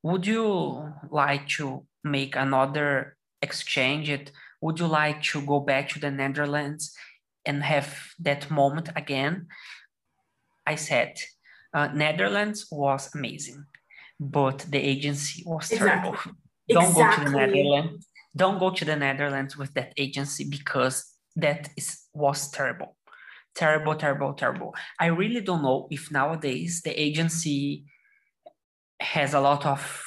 [0.03, 4.09] would you like to make another exchange?
[4.09, 6.95] It would you like to go back to the Netherlands
[7.45, 9.47] and have that moment again?
[10.65, 11.17] I said,
[11.73, 13.65] uh, Netherlands was amazing,
[14.19, 16.11] but the agency was exactly.
[16.11, 16.17] terrible.
[16.69, 17.25] Don't exactly.
[17.25, 18.07] go to the Netherlands.
[18.35, 22.97] Don't go to the Netherlands with that agency because that is was terrible,
[23.53, 24.73] terrible, terrible, terrible.
[24.99, 27.85] I really don't know if nowadays the agency
[28.99, 30.04] has a lot of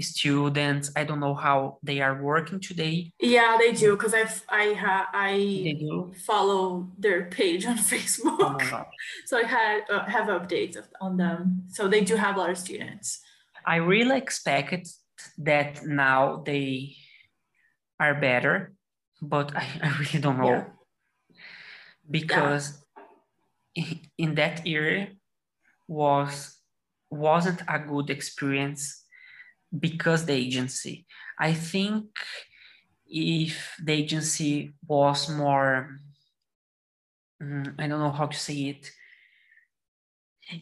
[0.00, 3.12] students i don't know how they are working today.
[3.20, 5.74] Yeah they do because i've i ha, i
[6.26, 8.60] follow their page on facebook.
[8.72, 8.84] Oh
[9.26, 11.64] so i had uh, have updates on them.
[11.68, 13.20] So they do have a lot of students.
[13.66, 14.88] I really expected
[15.38, 16.96] that now they
[17.98, 18.72] are better
[19.20, 20.48] but i, I really don't know.
[20.48, 20.64] Yeah.
[22.10, 22.82] because
[23.74, 23.84] yeah.
[24.18, 25.08] in that year
[25.88, 26.60] was
[27.10, 28.99] wasn't a good experience
[29.78, 31.06] because the agency.
[31.38, 32.06] I think
[33.06, 35.98] if the agency was more,
[37.42, 38.90] mm, I don't know how to say it.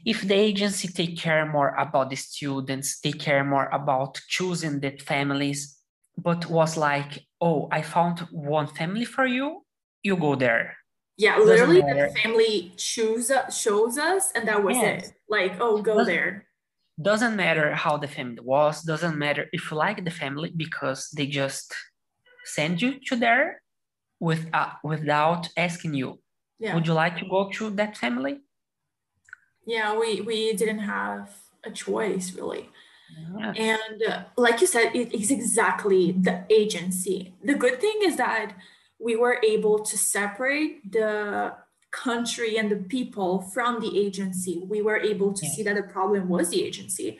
[0.04, 4.98] If the agency take care more about the students, take care more about choosing the
[4.98, 5.78] families,
[6.16, 9.64] but was like, oh, I found one family for you,
[10.02, 10.76] you go there.
[11.16, 15.08] Yeah, literally the family choose shows us, and that was yes.
[15.08, 15.14] it.
[15.28, 16.47] Like, oh, go Doesn't, there
[17.00, 21.26] doesn't matter how the family was doesn't matter if you like the family because they
[21.26, 21.74] just
[22.44, 23.62] send you to there
[24.20, 26.18] with uh, without asking you
[26.58, 26.74] yeah.
[26.74, 28.40] would you like to go to that family
[29.66, 31.30] yeah we we didn't have
[31.64, 32.68] a choice really
[33.36, 33.56] Yes.
[33.58, 37.34] And uh, like you said, it is exactly the agency.
[37.42, 38.52] The good thing is that
[38.98, 41.54] we were able to separate the
[41.98, 44.62] country and the people from the agency.
[44.66, 45.56] We were able to yes.
[45.56, 47.18] see that the problem was the agency.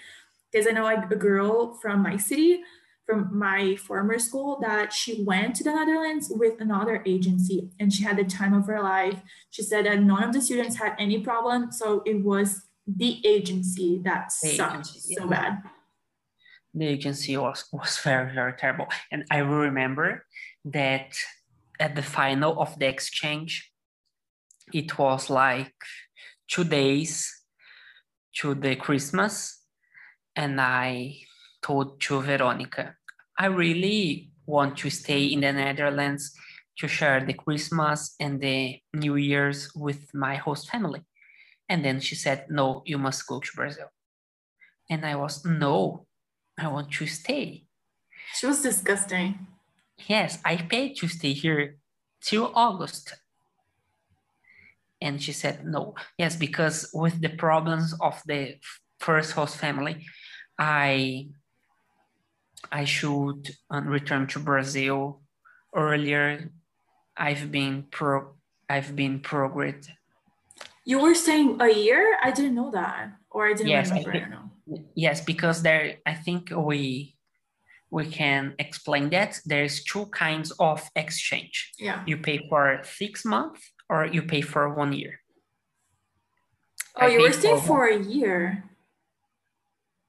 [0.51, 2.63] Because I know a girl from my city,
[3.07, 8.03] from my former school, that she went to the Netherlands with another agency and she
[8.05, 9.21] had the time of her life.
[9.51, 11.73] She said that none of the students had any problem.
[11.73, 15.31] So it was the agency that the sucked agency, so yeah.
[15.31, 15.63] bad.
[16.75, 18.87] The agency was, was very, very terrible.
[19.11, 20.25] And I will remember
[20.65, 21.17] that
[21.81, 23.68] at the final of the exchange,
[24.73, 25.75] it was like
[26.49, 27.45] two days
[28.37, 29.63] to the Christmas,
[30.37, 31.19] and I
[31.63, 32.95] told to Veronica,
[33.39, 36.35] I really want to stay in the Netherlands
[36.79, 41.03] to share the Christmas and the New Year's with my host family.
[41.69, 43.89] And then she said, No, you must go to Brazil.
[44.89, 46.07] And I was, No,
[46.59, 47.65] I want to stay.
[48.35, 49.47] She was disgusting.
[50.07, 51.77] Yes, I paid to stay here
[52.23, 53.15] till August.
[55.01, 55.95] And she said, no.
[56.19, 58.57] Yes, because with the problems of the
[58.99, 60.07] first host family,
[60.59, 61.29] I
[62.73, 65.23] I should uh, return to Brazil
[65.75, 66.51] earlier.
[67.17, 68.35] I've been pro
[68.69, 69.91] I've been progressed.
[70.85, 72.19] You were saying a year?
[72.23, 73.13] I didn't know that.
[73.31, 74.11] Or I didn't yes, remember.
[74.11, 77.15] I think, yes, because there I think we
[77.91, 81.73] we can explain that there's two kinds of exchange.
[81.79, 82.03] Yeah.
[82.07, 85.21] You pay for six months or you pay for one year.
[86.97, 88.65] Oh, I you were staying for, for a year.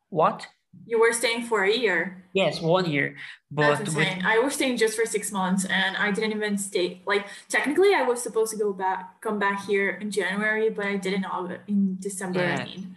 [0.09, 0.47] What?
[0.85, 2.23] You were staying for a year.
[2.33, 3.15] Yes, one year.
[3.51, 4.17] But That's insane.
[4.17, 4.25] With...
[4.25, 7.01] I was staying just for six months, and I didn't even stay.
[7.05, 10.97] Like technically, I was supposed to go back, come back here in January, but I
[10.97, 11.25] didn't
[11.67, 12.39] in December.
[12.39, 12.59] Yeah.
[12.59, 12.95] I mean,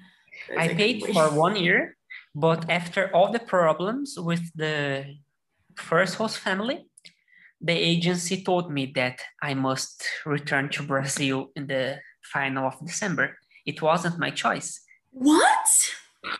[0.56, 1.96] I, I paid for one year,
[2.34, 5.16] but after all the problems with the
[5.76, 6.86] first host family,
[7.62, 13.38] the agency told me that I must return to Brazil in the final of December.
[13.64, 14.80] It wasn't my choice.
[15.12, 15.68] What?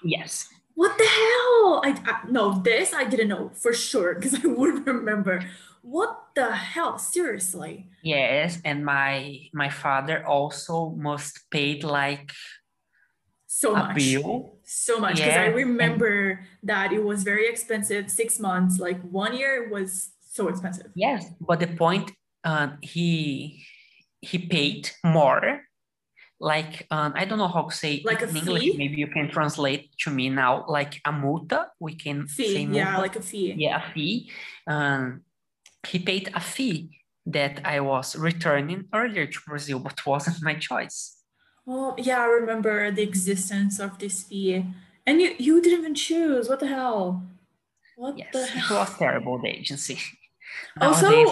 [0.03, 0.49] Yes.
[0.75, 1.83] What the hell?
[1.85, 5.45] I, I no, this I didn't know for sure because I would remember.
[5.83, 6.99] What the hell?
[6.99, 7.89] Seriously?
[8.03, 12.33] Yes, and my my father also must paid like
[13.47, 14.57] so much bill.
[14.65, 15.43] so much because yeah.
[15.43, 20.49] i remember and, that it was very expensive six months like one year was so
[20.49, 22.07] expensive yes but the point
[22.51, 23.65] uh, he
[24.21, 25.45] he paid more
[26.41, 28.77] like um, i don't know how to say like in english fee?
[28.83, 32.77] maybe you can translate to me now like a multa we can fee say multa.
[32.77, 34.31] yeah like a fee yeah a fee
[34.67, 35.03] um,
[35.91, 36.79] he paid a fee
[37.27, 41.23] that i was returning earlier to brazil but wasn't my choice
[41.67, 44.67] Oh, yeah, I remember the existence of this fee.
[45.07, 46.49] And you, you didn't even choose.
[46.49, 47.23] What the hell?
[47.97, 48.77] What yes, the hell?
[48.77, 49.99] It was terrible, the agency.
[50.81, 51.25] Also,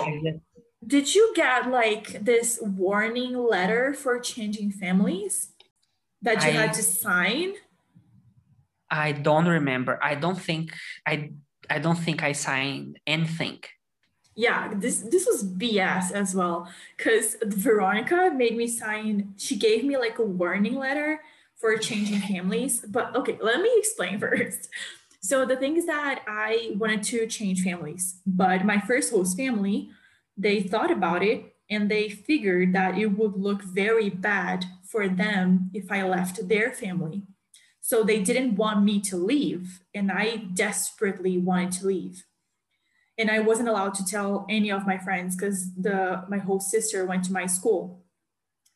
[0.87, 5.53] did you get like this warning letter for changing families
[6.23, 7.55] that you I, had to sign?
[8.91, 9.99] I don't remember.
[10.03, 10.73] I don't think
[11.07, 11.33] I
[11.69, 13.61] I don't think I signed anything
[14.41, 19.97] yeah this this was bs as well because veronica made me sign she gave me
[19.97, 21.21] like a warning letter
[21.57, 24.71] for changing families but okay let me explain first
[25.21, 29.91] so the thing is that i wanted to change families but my first host family
[30.37, 35.71] they thought about it and they figured that it would look very bad for them
[35.75, 37.23] if i left their family
[37.81, 42.25] so they didn't want me to leave and i desperately wanted to leave
[43.21, 47.05] and I wasn't allowed to tell any of my friends because the my whole sister
[47.05, 48.03] went to my school.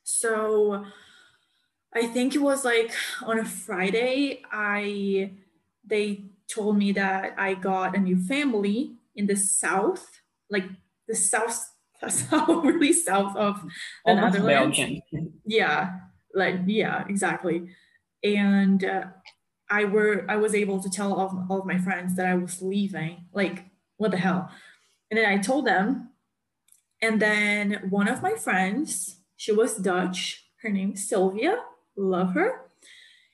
[0.02, 0.84] So
[1.94, 5.30] I think it was like on a Friday, I
[5.82, 10.64] they told me that I got a new family in the south, like
[11.08, 11.70] the south,
[12.08, 13.70] south really south of the
[14.12, 14.78] Almost Netherlands.
[14.78, 15.32] Belgium.
[15.46, 15.98] Yeah,
[16.34, 17.68] like yeah, exactly.
[18.22, 19.04] And uh,
[19.70, 22.34] I were I was able to tell all of, all of my friends that I
[22.34, 23.64] was leaving, like
[23.96, 24.50] what the hell?
[25.10, 26.10] And then I told them.
[27.02, 30.44] And then one of my friends, she was Dutch.
[30.62, 31.58] Her name is Sylvia.
[31.96, 32.62] Love her.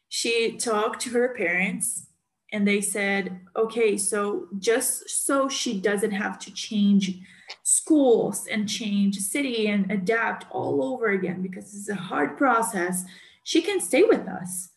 [0.09, 2.09] She talked to her parents
[2.53, 7.21] and they said, okay, so just so she doesn't have to change
[7.63, 13.05] schools and change city and adapt all over again because it's a hard process,
[13.45, 14.71] she can stay with us.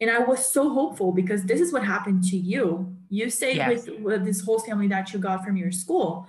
[0.00, 2.94] And I was so hopeful because this is what happened to you.
[3.08, 3.86] You stayed yes.
[3.86, 6.28] with, with this whole family that you got from your school.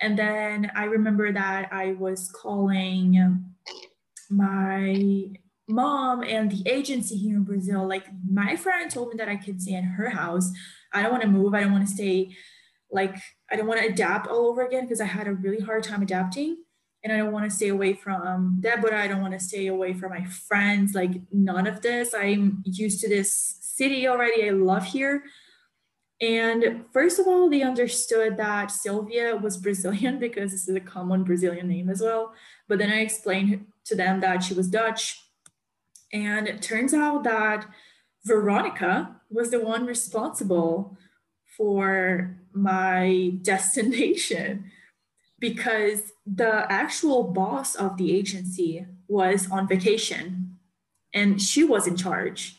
[0.00, 3.44] And then I remember that I was calling
[4.30, 5.32] my
[5.70, 9.60] mom and the agency here in Brazil, like my friend told me that I could
[9.60, 10.50] stay in her house.
[10.92, 11.54] I don't want to move.
[11.54, 12.34] I don't want to stay
[12.92, 13.16] like
[13.50, 16.02] I don't want to adapt all over again because I had a really hard time
[16.02, 16.56] adapting.
[17.02, 19.02] And I don't want to stay away from Deborah.
[19.02, 20.94] I don't want to stay away from my friends.
[20.94, 22.12] Like none of this.
[22.14, 24.46] I'm used to this city already.
[24.46, 25.22] I love here.
[26.20, 31.24] And first of all, they understood that Sylvia was Brazilian because this is a common
[31.24, 32.34] Brazilian name as well.
[32.68, 35.18] But then I explained to them that she was Dutch.
[36.12, 37.66] And it turns out that
[38.24, 40.96] Veronica was the one responsible
[41.56, 44.70] for my destination
[45.38, 50.58] because the actual boss of the agency was on vacation
[51.12, 52.56] and she was in charge.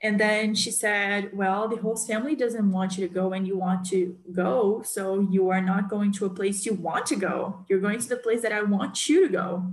[0.00, 3.58] And then she said, Well, the host family doesn't want you to go and you
[3.58, 4.82] want to go.
[4.84, 7.64] So you are not going to a place you want to go.
[7.68, 9.72] You're going to the place that I want you to go.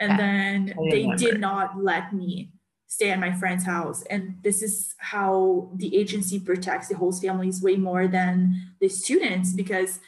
[0.00, 2.50] And then they did not let me
[2.86, 4.02] stay at my friend's house.
[4.10, 9.52] And this is how the agency protects the host families way more than the students
[9.52, 10.00] because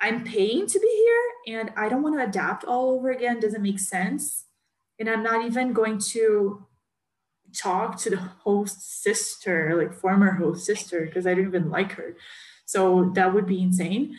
[0.00, 0.86] I'm paying to be
[1.46, 3.40] here and I don't want to adapt all over again.
[3.40, 4.44] Doesn't make sense.
[5.00, 6.66] And I'm not even going to
[7.56, 12.16] talk to the host sister, like former host sister, because I don't even like her.
[12.66, 14.18] So that would be insane.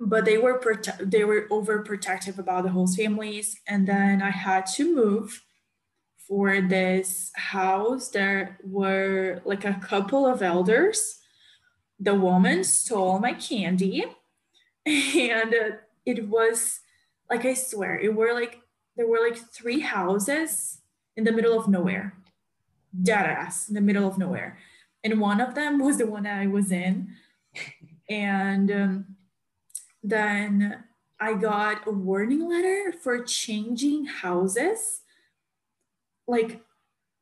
[0.00, 4.66] But they were prote- they were overprotective about the host families, and then I had
[4.76, 5.42] to move
[6.16, 8.08] for this house.
[8.08, 11.18] There were like a couple of elders.
[11.98, 14.04] The woman stole my candy,
[14.86, 15.76] and uh,
[16.06, 16.80] it was
[17.28, 18.60] like I swear, it were like
[18.96, 20.78] there were like three houses
[21.16, 22.14] in the middle of nowhere,
[23.02, 24.58] dead ass in the middle of nowhere.
[25.04, 27.08] And one of them was the one that I was in.
[28.10, 29.16] And um,
[30.02, 30.84] then
[31.20, 35.00] I got a warning letter for changing houses.
[36.26, 36.60] Like,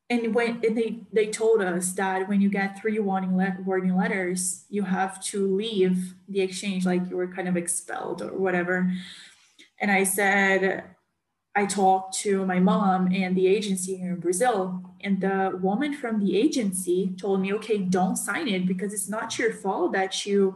[0.08, 3.96] and when and they they told us that when you get three warning le- warning
[3.96, 8.92] letters, you have to leave the exchange, like you were kind of expelled or whatever.
[9.80, 10.84] And I said,
[11.56, 16.20] I talked to my mom and the agency here in Brazil, and the woman from
[16.20, 20.54] the agency told me, okay, don't sign it because it's not your fault that you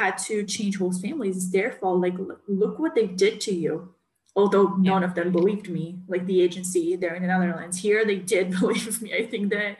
[0.00, 1.36] had to change whole families.
[1.36, 2.00] It's their fault.
[2.00, 2.14] Like,
[2.48, 3.94] look what they did to you.
[4.34, 7.78] Although none of them believed me, like the agency there in the Netherlands.
[7.78, 9.12] Here, they did believe me.
[9.14, 9.76] I think that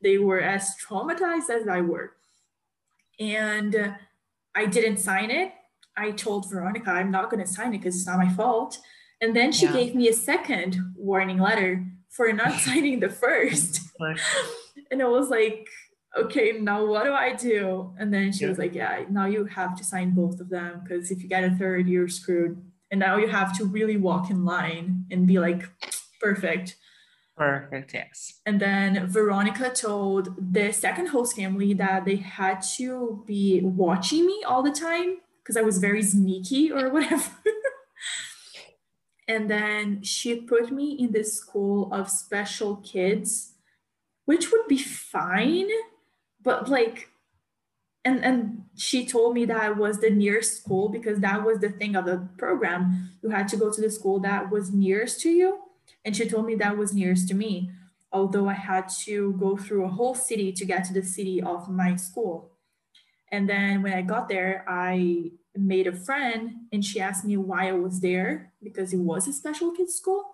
[0.00, 2.12] they were as traumatized as I were.
[3.18, 3.92] And uh,
[4.54, 5.52] I didn't sign it.
[5.96, 8.78] I told Veronica, I'm not going to sign it because it's not my fault.
[9.20, 9.72] And then she yeah.
[9.72, 13.80] gave me a second warning letter for not signing the first.
[14.90, 15.66] and I was like,
[16.16, 17.92] okay, now what do I do?
[17.98, 18.50] And then she yeah.
[18.50, 21.44] was like, yeah, now you have to sign both of them because if you get
[21.44, 22.62] a third, you're screwed.
[22.90, 25.68] And now you have to really walk in line and be like,
[26.20, 26.76] perfect.
[27.36, 28.40] Perfect, yes.
[28.46, 34.44] And then Veronica told the second host family that they had to be watching me
[34.46, 37.30] all the time because I was very sneaky or whatever.
[39.26, 43.50] and then she put me in the school of special kids
[44.26, 45.68] which would be fine
[46.44, 47.08] but like
[48.04, 51.96] and and she told me that was the nearest school because that was the thing
[51.96, 55.58] of the program you had to go to the school that was nearest to you
[56.04, 57.70] and she told me that was nearest to me
[58.12, 61.68] although i had to go through a whole city to get to the city of
[61.68, 62.52] my school
[63.32, 67.68] and then when i got there i made a friend and she asked me why
[67.68, 70.24] I was there because it was a special kids school.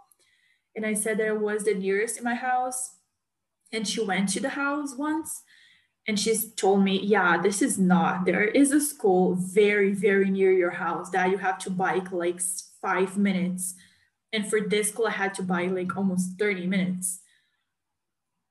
[0.74, 2.96] And I said that it was the nearest in my house.
[3.72, 5.42] And she went to the house once
[6.08, 10.52] and she's told me, yeah, this is not, there is a school very, very near
[10.52, 12.40] your house that you have to bike like
[12.82, 13.74] five minutes.
[14.32, 17.20] And for this school, I had to bike like almost 30 minutes.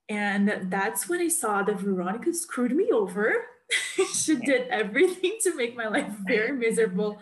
[0.07, 3.45] And that's when I saw that Veronica screwed me over
[4.13, 7.19] she did everything to make my life very miserable.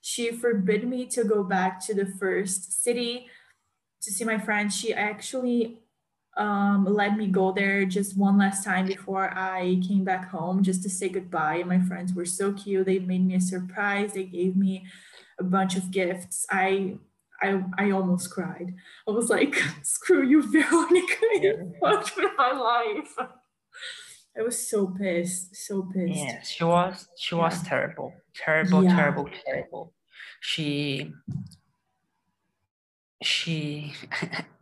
[0.00, 3.28] She forbid me to go back to the first city
[4.02, 4.76] to see my friends.
[4.76, 5.80] She actually
[6.36, 10.82] um, let me go there just one last time before I came back home just
[10.84, 11.62] to say goodbye.
[11.64, 12.86] My friends were so cute.
[12.86, 14.12] They made me a surprise.
[14.12, 14.86] They gave me
[15.38, 16.46] a bunch of gifts.
[16.50, 16.98] I
[17.42, 18.74] I, I almost cried.
[19.08, 21.14] I was like, screw you, Veronica.
[21.40, 23.28] You fucked with my life.
[24.38, 26.14] I was so pissed, so pissed.
[26.14, 27.06] Yes, she was.
[27.16, 28.94] She was terrible, terrible, yeah.
[28.94, 29.94] terrible, terrible.
[30.40, 31.12] She,
[33.22, 33.94] she.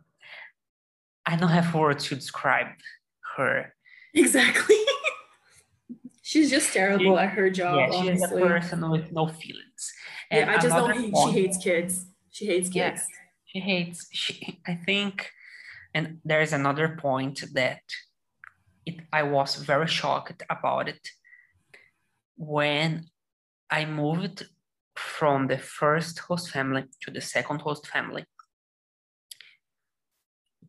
[1.29, 2.69] I don't have words to describe
[3.35, 3.75] her.
[4.15, 4.75] Exactly.
[6.23, 7.77] she's just terrible she, at her job.
[7.77, 8.41] Yeah, she's honestly.
[8.41, 9.93] a person with no feelings.
[10.31, 10.99] And yeah, I just don't.
[10.99, 12.05] Hate, she hates kids.
[12.31, 13.01] She hates kids.
[13.07, 14.07] Yeah, she hates.
[14.11, 14.59] She.
[14.67, 15.29] I think
[15.93, 17.83] And there is another point that
[18.87, 21.03] it, I was very shocked about it
[22.37, 23.05] when
[23.69, 24.47] I moved
[24.95, 28.25] from the first host family to the second host family.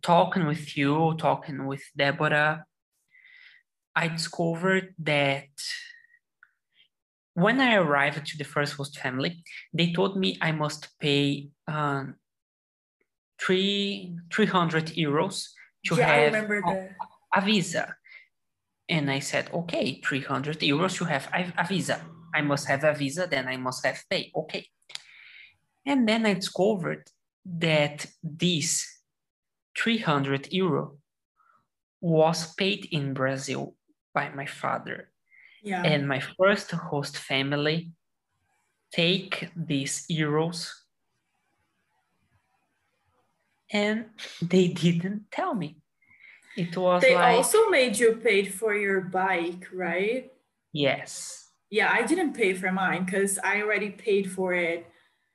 [0.02, 2.64] Talking with you, talking with Deborah,
[3.94, 5.48] I discovered that
[7.34, 9.42] when I arrived to the first host family,
[9.72, 12.16] they told me I must pay um,
[13.40, 15.48] three 300 euros
[15.86, 16.88] to yeah, have a,
[17.34, 17.94] a, visa.
[18.88, 22.04] And I said, okay, 300 euros to have a, a visa.
[22.34, 24.30] I must have a visa, then I must have pay.
[24.34, 24.66] Okay.
[25.86, 27.08] And then I discovered
[27.44, 28.99] that this
[29.76, 30.98] 300 euro
[32.00, 33.76] was paid in Brazil
[34.14, 35.10] by my father.
[35.62, 35.82] Yeah.
[35.84, 37.92] And my first host family
[38.92, 40.70] take these euros
[43.72, 44.06] and
[44.42, 45.76] they didn't tell me.
[46.56, 50.32] It was they like, also made you paid for your bike, right?
[50.72, 51.48] Yes.
[51.70, 54.86] Yeah, I didn't pay for mine because I already paid for it.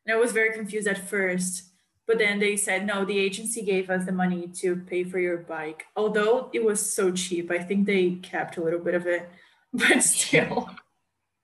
[0.06, 1.72] And I was very confused at first.
[2.08, 5.38] But then they said, no, the agency gave us the money to pay for your
[5.38, 5.86] bike.
[5.96, 9.30] Although it was so cheap, I think they kept a little bit of it,
[9.74, 10.70] but still.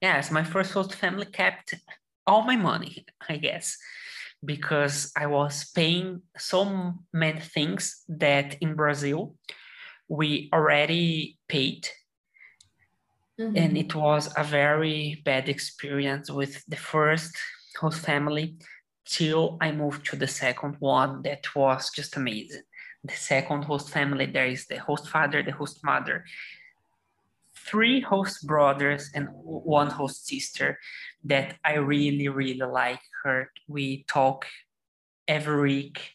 [0.02, 1.76] Yes, my first host family kept
[2.28, 3.78] all my money, I guess,
[4.44, 9.36] because I was paying so many things that in Brazil
[10.08, 11.88] we already paid.
[13.40, 13.58] Mm-hmm.
[13.58, 17.36] And it was a very bad experience with the first
[17.80, 18.58] host family
[19.06, 22.64] till I moved to the second one that was just amazing.
[23.04, 26.24] The second host family, there is the host father, the host mother,
[27.56, 30.80] three host brothers, and one host sister
[31.24, 33.52] that I really, really like her.
[33.68, 34.46] We talk
[35.28, 36.12] every week.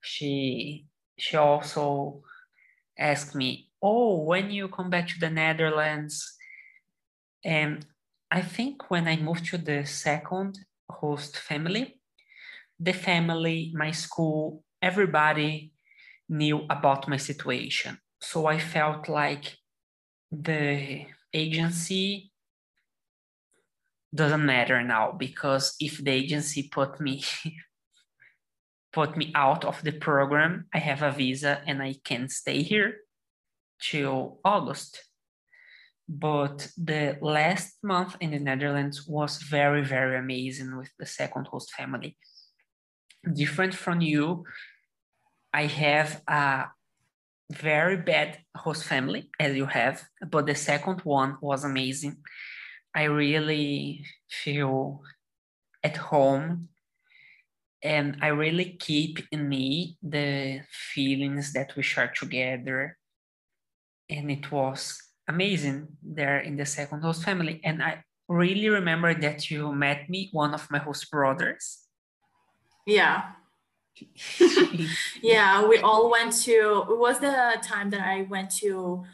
[0.00, 0.86] She
[1.18, 2.22] she also
[2.98, 6.36] asked me, Oh, when you come back to the Netherlands?
[7.44, 7.86] And
[8.30, 10.58] I think when I moved to the second
[10.90, 12.00] host family,
[12.78, 15.72] the family, my school, everybody
[16.28, 17.98] knew about my situation.
[18.20, 19.56] So I felt like
[20.30, 22.32] the agency
[24.14, 27.22] doesn't matter now because if the agency put me
[28.92, 32.96] put me out of the program, I have a visa and I can stay here
[33.78, 35.04] till August.
[36.08, 41.72] But the last month in the Netherlands was very, very amazing with the second host
[41.72, 42.16] family
[43.32, 44.44] different from you,
[45.52, 46.66] I have a
[47.50, 52.18] very bad host family, as you have, but the second one was amazing.
[52.94, 55.02] I really feel
[55.82, 56.68] at home
[57.82, 62.98] and I really keep in me the feelings that we share together.
[64.08, 67.60] And it was amazing there in the second host family.
[67.64, 71.85] And I really remember that you met me, one of my host brothers
[72.86, 73.32] yeah.
[75.22, 79.04] yeah, we all went to, it was the time that I went to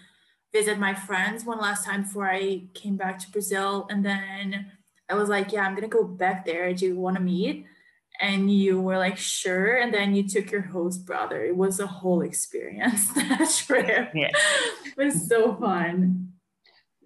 [0.52, 3.86] visit my friends one last time before I came back to Brazil.
[3.90, 4.72] And then
[5.08, 6.72] I was like, yeah, I'm going to go back there.
[6.74, 7.66] Do you want to meet?
[8.20, 9.76] And you were like, sure.
[9.76, 11.42] And then you took your host brother.
[11.44, 14.10] It was a whole experience, that trip.
[14.14, 14.30] Yeah.
[14.84, 16.32] it was so fun.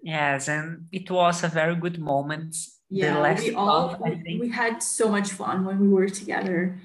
[0.03, 2.55] Yes, and it was a very good moment
[2.89, 6.79] yeah we all we, we, had so much fun when we were together.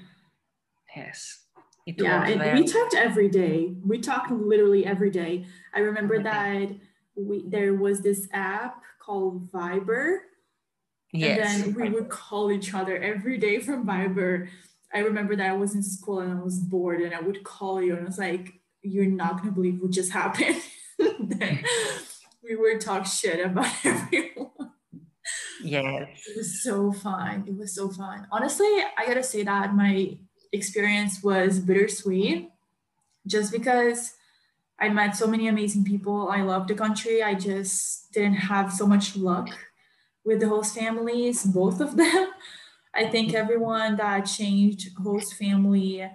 [0.95, 1.43] Yes
[1.85, 3.73] it yeah and we talked every day.
[3.85, 5.45] We talked literally every day.
[5.73, 6.23] I remember okay.
[6.23, 6.69] that
[7.15, 10.19] we there was this app called viber
[11.11, 11.55] yes.
[11.55, 14.47] and then we would call each other every day from viber.
[14.93, 17.81] I remember that i was in school and i was bored and i would call
[17.81, 20.61] you and i was like you're not going to believe what just happened.
[20.99, 21.63] Then
[22.43, 24.72] we would talk shit about everyone
[25.63, 26.09] Yes.
[26.27, 27.45] It was so fun.
[27.47, 28.27] It was so fun.
[28.31, 30.17] Honestly, I gotta say that my
[30.51, 32.49] experience was bittersweet
[33.25, 34.13] just because
[34.79, 36.29] I met so many amazing people.
[36.29, 37.23] I love the country.
[37.23, 39.49] I just didn't have so much luck
[40.25, 42.27] with the host families, both of them.
[42.95, 46.07] I think everyone that changed host family,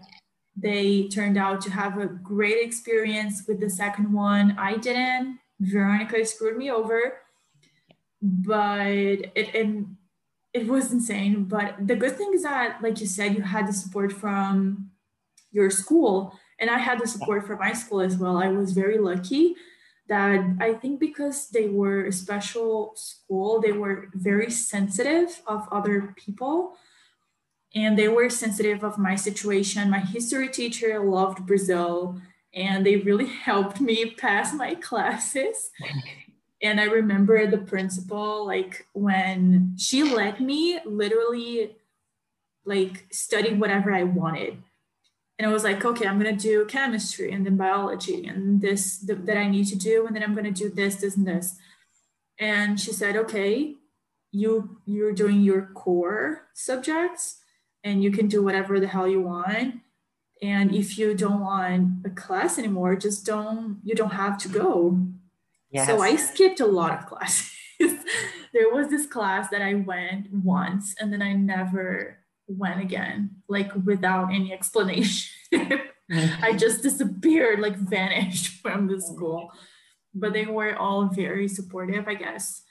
[0.57, 4.55] they turned out to have a great experience with the second one.
[4.59, 5.41] I didn't.
[5.61, 7.15] Veronica screwed me over
[8.21, 9.97] but it and
[10.53, 11.45] it was insane.
[11.45, 14.91] But the good thing is that, like you said, you had the support from
[15.53, 18.37] your school, and I had the support from my school as well.
[18.37, 19.55] I was very lucky
[20.09, 26.15] that I think because they were a special school, they were very sensitive of other
[26.17, 26.77] people
[27.75, 29.91] and they were sensitive of my situation.
[29.91, 32.21] My history teacher loved Brazil
[32.55, 35.71] and they really helped me pass my classes.
[36.63, 41.77] And I remember the principal, like when she let me literally
[42.65, 44.59] like study whatever I wanted.
[45.39, 49.21] And I was like, okay, I'm gonna do chemistry and then biology and this th-
[49.23, 51.57] that I need to do, and then I'm gonna do this, this, and this.
[52.41, 53.77] And she said, okay,
[54.33, 57.39] you you're doing your core subjects
[57.85, 59.77] and you can do whatever the hell you want
[60.43, 64.99] and if you don't want a class anymore just don't you don't have to go
[65.71, 65.87] yes.
[65.87, 67.53] so i skipped a lot of classes.
[68.53, 73.71] There was this class that i went once and then i never went again like
[73.85, 75.31] without any explanation.
[76.43, 79.53] I just disappeared like vanished from the school.
[80.15, 82.63] but they were all very supportive i guess.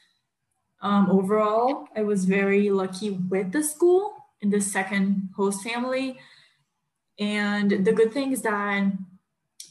[0.81, 6.19] Um, overall, I was very lucky with the school in the second host family.
[7.19, 8.91] And the good thing is that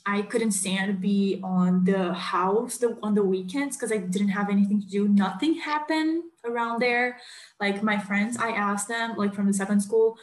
[0.04, 4.28] I couldn't stand to be on the house the, on the weekends because I didn't
[4.28, 5.08] have anything to do.
[5.08, 7.18] Nothing happened around there.
[7.60, 10.16] Like my friends, I asked them, like from the second school,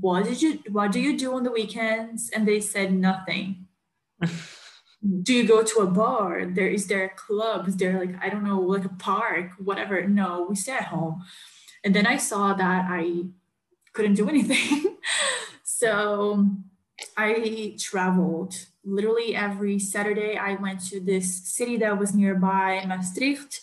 [0.00, 2.30] what did you what do you do on the weekends?
[2.30, 3.66] And they said nothing.
[5.22, 8.28] do you go to a bar there is there a club is there like i
[8.28, 11.20] don't know like a park whatever no we stay at home
[11.82, 13.24] and then i saw that i
[13.92, 14.96] couldn't do anything
[15.64, 16.46] so
[17.16, 18.54] i traveled
[18.84, 23.60] literally every saturday i went to this city that was nearby maastricht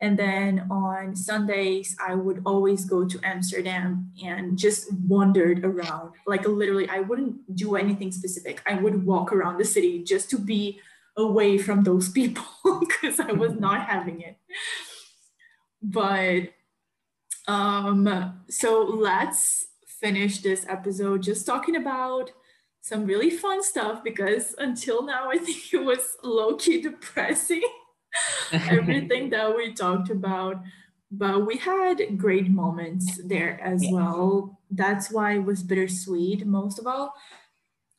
[0.00, 6.12] and then on Sundays, I would always go to Amsterdam and just wandered around.
[6.26, 8.60] Like literally, I wouldn't do anything specific.
[8.66, 10.80] I would walk around the city just to be
[11.16, 12.44] away from those people
[12.80, 14.36] because I was not having it.
[15.82, 16.50] But
[17.48, 22.32] um, so let's finish this episode just talking about
[22.86, 27.62] some really fun stuff because until now, I think it was low key depressing.
[28.52, 30.62] everything that we talked about.
[31.10, 33.92] But we had great moments there as yes.
[33.92, 34.60] well.
[34.70, 37.12] That's why it was bittersweet most of all.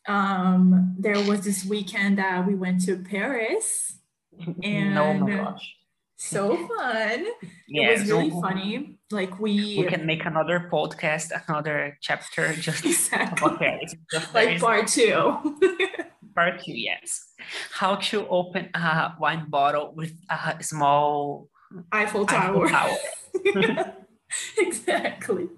[0.08, 3.98] Um there was this weekend that we went to paris
[4.64, 5.76] and oh my gosh.
[6.16, 7.26] so fun.
[7.68, 12.54] Yeah, it was really so funny like we we can make another podcast another chapter
[12.60, 13.56] just exactly.
[13.58, 15.58] paris just like part two
[16.36, 17.32] part two yes
[17.72, 21.50] how to open a wine bottle with a small
[21.92, 22.66] Eiffel Tower.
[22.68, 22.98] Eiffel
[23.46, 23.94] tower.
[24.58, 25.50] exactly.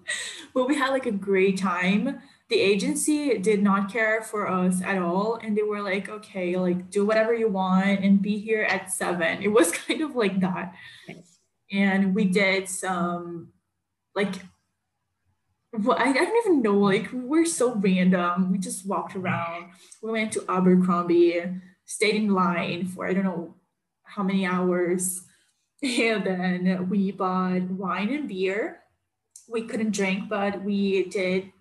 [0.53, 2.21] But we had like a great time.
[2.49, 5.39] The agency did not care for us at all.
[5.41, 9.43] And they were like, okay, like do whatever you want and be here at seven.
[9.43, 10.73] It was kind of like that.
[11.71, 13.49] And we did some
[14.15, 14.35] like
[15.71, 16.77] well, I, I don't even know.
[16.77, 18.51] Like we're so random.
[18.51, 19.71] We just walked around.
[20.01, 21.43] We went to Abercrombie
[21.89, 23.55] stayed in line for I don't know
[24.03, 25.25] how many hours.
[25.81, 28.83] And then we bought wine and beer.
[29.47, 31.53] We couldn't drink, but we did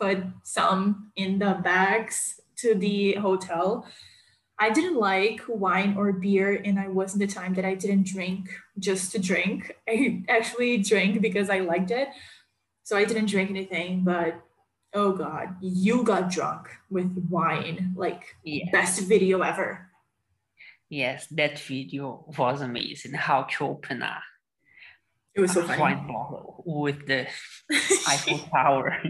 [0.00, 3.86] put some in the bags to the hotel.
[4.58, 8.48] I didn't like wine or beer, and I wasn't the time that I didn't drink
[8.78, 9.76] just to drink.
[9.88, 12.08] I actually drank because I liked it.
[12.84, 14.40] So I didn't drink anything, but
[14.96, 18.68] oh god you got drunk with wine like yes.
[18.72, 19.90] best video ever
[20.88, 24.22] yes that video was amazing how to open a
[25.34, 25.80] it was so funny.
[25.80, 27.26] wine bottle with the
[28.08, 29.02] Eiffel Tower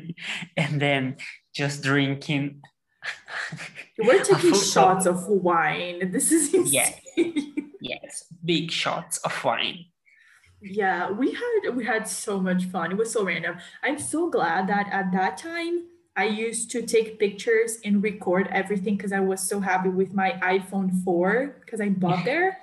[0.56, 1.16] and then
[1.54, 2.62] just drinking
[3.98, 6.10] we're taking shots of wine.
[6.10, 6.72] This is insane.
[6.72, 7.00] yes.
[7.80, 9.86] Yes big shots of wine.
[10.62, 12.92] Yeah we had we had so much fun.
[12.92, 13.56] It was so random.
[13.82, 15.86] I'm so glad that at that time
[16.18, 20.30] i used to take pictures and record everything because i was so happy with my
[20.54, 22.58] iphone 4 because i bought there.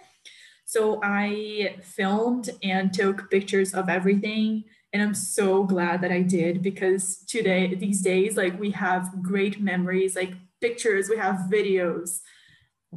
[0.66, 4.64] So i filmed and took pictures of everything
[4.94, 9.60] and i'm so glad that i did because today these days like we have great
[9.60, 12.20] memories like pictures we have videos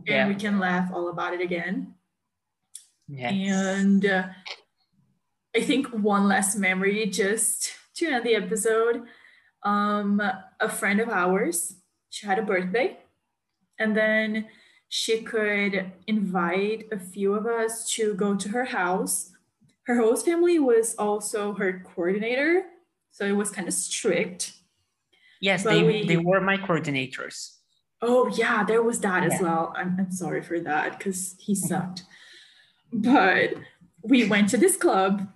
[0.05, 0.21] yeah.
[0.23, 1.95] and we can laugh all about it again
[3.09, 3.33] yes.
[3.33, 4.25] and uh,
[5.57, 9.05] I think one last memory just to end the episode.
[9.63, 10.21] Um,
[10.61, 11.77] a friend of ours,
[12.11, 12.99] she had a birthday,
[13.79, 14.49] and then
[14.91, 19.33] she could invite a few of us to go to her house.
[19.87, 22.65] Her host family was also her coordinator,
[23.11, 24.53] so it was kind of strict.
[25.41, 27.53] Yes, they, we, they were my coordinators.
[28.03, 29.35] Oh, yeah, there was that yeah.
[29.35, 29.73] as well.
[29.77, 32.03] I'm, I'm sorry for that because he sucked.
[32.93, 33.55] But
[34.03, 35.29] we went to this club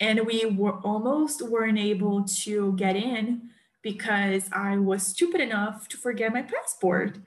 [0.00, 3.50] and we were almost weren't able to get in
[3.82, 7.18] because I was stupid enough to forget my passport.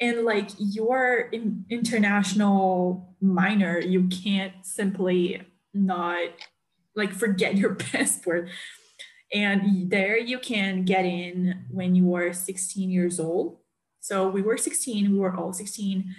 [0.00, 5.40] and like your in, international minor you can't simply
[5.74, 6.28] not
[6.94, 8.48] like forget your passport.
[9.32, 13.58] And there you can get in when you are 16 years old.
[14.00, 16.14] So we were 16 we were all 16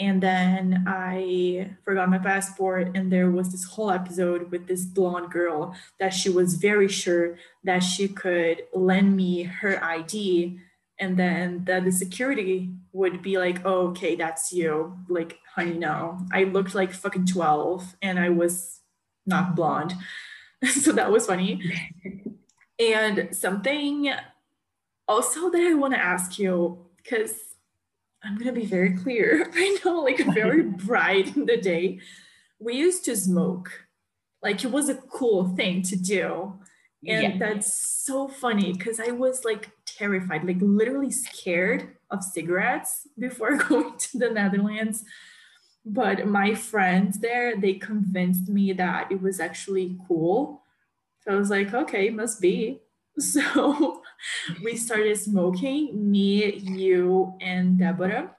[0.00, 5.30] and then i forgot my passport and there was this whole episode with this blonde
[5.30, 10.58] girl that she was very sure that she could lend me her id
[11.00, 14.96] and then the, the security would be like oh, okay that's you.
[15.08, 16.18] Like honey no.
[16.32, 18.77] I looked like fucking 12 and i was
[19.28, 19.94] not blonde.
[20.66, 21.62] So that was funny.
[22.80, 24.12] And something
[25.08, 27.32] also that i want to ask you because
[28.22, 32.00] i'm going to be very clear right now like very bright in the day.
[32.60, 33.70] We used to smoke.
[34.42, 36.58] Like it was a cool thing to do.
[37.06, 37.38] And yeah.
[37.38, 43.96] that's so funny because I was like terrified, like literally scared of cigarettes before going
[43.96, 45.04] to the Netherlands.
[45.90, 50.62] But my friends there, they convinced me that it was actually cool.
[51.20, 52.80] So I was like, okay, must be.
[53.20, 54.02] So
[54.62, 58.36] we started smoking, me, you, and Deborah.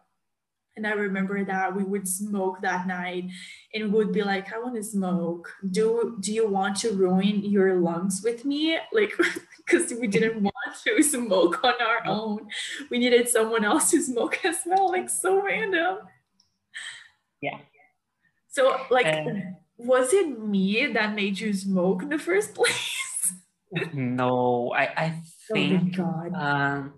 [0.77, 3.25] And I remember that we would smoke that night
[3.73, 5.51] and would be like, I want to smoke.
[5.69, 8.77] Do do you want to ruin your lungs with me?
[8.93, 9.11] Like
[9.57, 12.47] because we didn't want to smoke on our own.
[12.89, 14.87] We needed someone else to smoke as well.
[14.87, 15.97] Like so random.
[17.41, 17.59] Yeah.
[18.47, 19.25] So like uh,
[19.77, 23.33] was it me that made you smoke in the first place?
[23.93, 26.93] no, I, I oh think oh um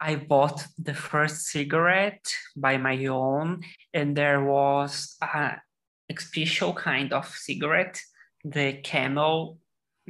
[0.00, 3.62] I bought the first cigarette by my own,
[3.92, 5.60] and there was a
[6.18, 8.00] special kind of cigarette,
[8.42, 9.59] the camel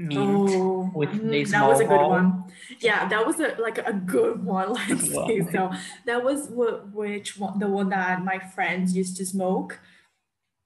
[0.09, 1.51] mint oh, with mm-hmm.
[1.51, 2.45] that was a good one.
[2.81, 4.73] Yeah, that was a like a good one.
[4.89, 5.73] Let's say so.
[6.07, 9.81] That was what which one the one that my friends used to smoke,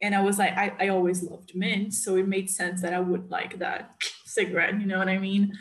[0.00, 3.00] and I was like, I, I always loved mint, so it made sense that I
[3.00, 4.80] would like that cigarette.
[4.80, 5.52] You know what I mean?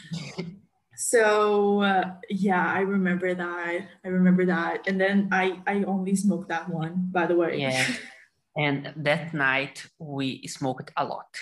[0.95, 6.49] so uh, yeah i remember that i remember that and then i i only smoked
[6.49, 7.86] that one by the way yeah
[8.57, 11.36] and that night we smoked a lot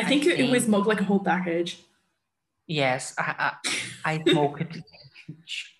[0.00, 1.78] i think, I think it was smoked like a whole package.
[2.66, 3.52] Yes i
[4.04, 4.78] i, I smoked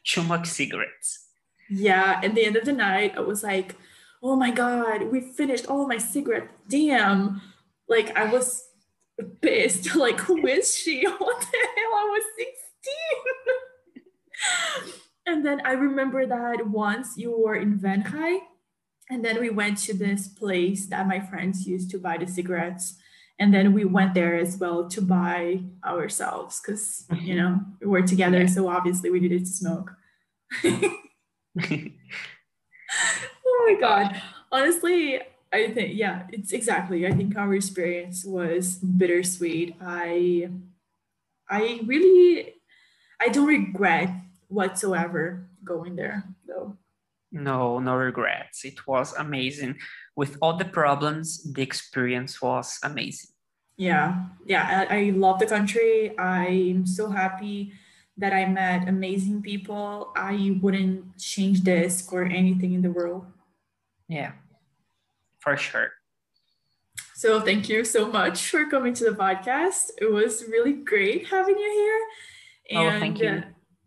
[0.05, 1.27] too much cigarettes.
[1.69, 3.77] Yeah at the end of the night i was like
[4.23, 6.53] oh my god we finished all my cigarettes.
[6.69, 7.41] Damn.
[7.89, 8.47] Like i was
[9.41, 9.95] pissed.
[10.05, 11.05] Like who is she?
[11.25, 11.93] What the hell?
[12.03, 12.61] I was 16
[15.27, 18.39] and then I remember that once you were in Venray,
[19.11, 22.97] and then we went to this place that my friends used to buy the cigarettes.
[23.41, 27.27] And then we went there as well to buy ourselves because, mm-hmm.
[27.27, 28.47] you know, we were together.
[28.47, 29.93] So obviously we needed to smoke.
[30.65, 30.91] oh
[33.67, 34.21] my God.
[34.53, 35.21] Honestly,
[35.53, 37.07] I think, yeah, it's exactly.
[37.07, 39.75] I think our experience was bittersweet.
[39.81, 40.51] I,
[41.49, 42.55] I really
[43.21, 44.11] I don't regret
[44.49, 46.77] whatsoever going there though.
[47.33, 48.65] No, no regrets.
[48.65, 49.77] It was amazing.
[50.17, 53.31] With all the problems, the experience was amazing.
[53.77, 56.19] Yeah, yeah, I, I love the country.
[56.19, 57.73] I'm so happy
[58.19, 60.13] that I met amazing people.
[60.15, 63.25] I wouldn't change this for anything in the world.
[64.09, 64.33] Yeah,
[65.39, 65.93] for sure.
[67.15, 69.91] So thank you so much for coming to the podcast.
[70.01, 72.01] It was really great having you here
[72.71, 73.29] and oh, thank you.
[73.29, 73.43] Uh,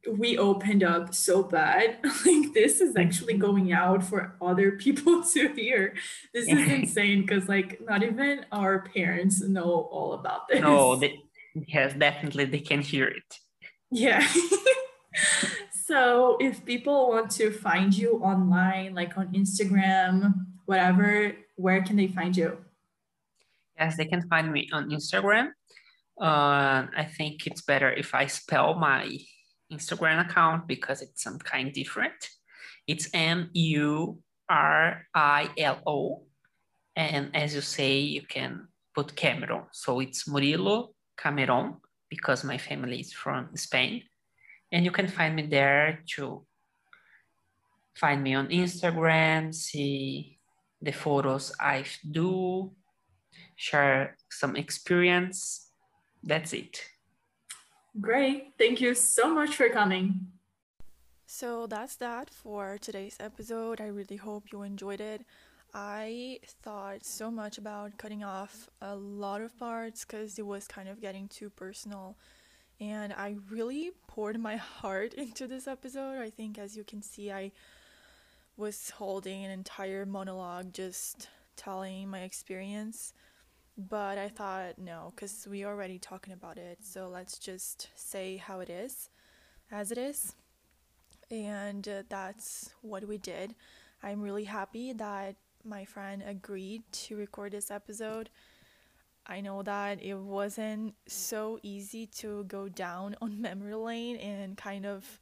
[0.09, 1.97] we opened up so bad.
[2.25, 5.95] like this is actually going out for other people to hear.
[6.33, 10.61] This is insane because like not even our parents know all about this.
[10.61, 11.21] No, they,
[11.55, 13.39] yes, definitely they can hear it.
[13.91, 14.27] Yeah.
[15.85, 20.33] so if people want to find you online, like on Instagram,
[20.65, 22.57] whatever, where can they find you?
[23.77, 25.51] Yes, they can find me on Instagram
[26.19, 29.17] uh, I think it's better if I spell my
[29.73, 32.29] Instagram account because it's some kind different.
[32.87, 34.19] It's M U
[34.49, 36.23] R I L O.
[36.95, 39.63] And as you say, you can put Cameron.
[39.71, 41.77] So it's Murilo Cameron
[42.09, 44.03] because my family is from Spain.
[44.71, 46.45] And you can find me there to
[47.95, 50.39] find me on Instagram, see
[50.81, 52.71] the photos I do,
[53.55, 55.63] share some experience
[56.23, 56.81] that's it.
[57.99, 58.53] Great.
[58.57, 60.27] Thank you so much for coming.
[61.25, 63.79] So that's that for today's episode.
[63.79, 65.25] I really hope you enjoyed it.
[65.73, 70.87] I thought so much about cutting off a lot of parts because it was kind
[70.87, 72.17] of getting too personal.
[72.79, 76.19] And I really poured my heart into this episode.
[76.19, 77.51] I think, as you can see, I
[78.57, 83.13] was holding an entire monologue just telling my experience.
[83.77, 86.79] But I thought, no, because we already talking about it.
[86.83, 89.09] So let's just say how it is,
[89.71, 90.35] as it is.
[91.31, 93.55] And uh, that's what we did.
[94.03, 98.29] I'm really happy that my friend agreed to record this episode.
[99.25, 104.85] I know that it wasn't so easy to go down on memory lane and kind
[104.85, 105.19] of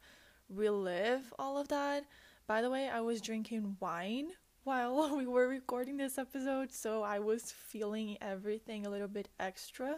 [0.49, 2.03] relive all of that.
[2.47, 4.31] By the way, I was drinking wine
[4.63, 9.95] while we were recording this episode, so I was feeling everything a little bit extra.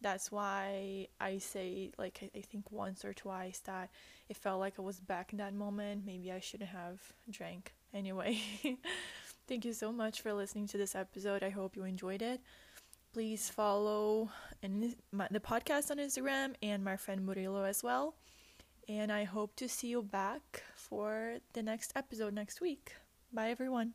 [0.00, 3.90] That's why I say, like, I think once or twice that
[4.28, 6.06] it felt like I was back in that moment.
[6.06, 8.40] Maybe I shouldn't have drank anyway.
[9.48, 11.42] Thank you so much for listening to this episode.
[11.42, 12.40] I hope you enjoyed it.
[13.12, 14.30] Please follow
[14.62, 14.94] in
[15.30, 18.14] the podcast on Instagram and my friend Murilo as well.
[18.88, 22.92] And I hope to see you back for the next episode next week.
[23.32, 23.94] Bye, everyone.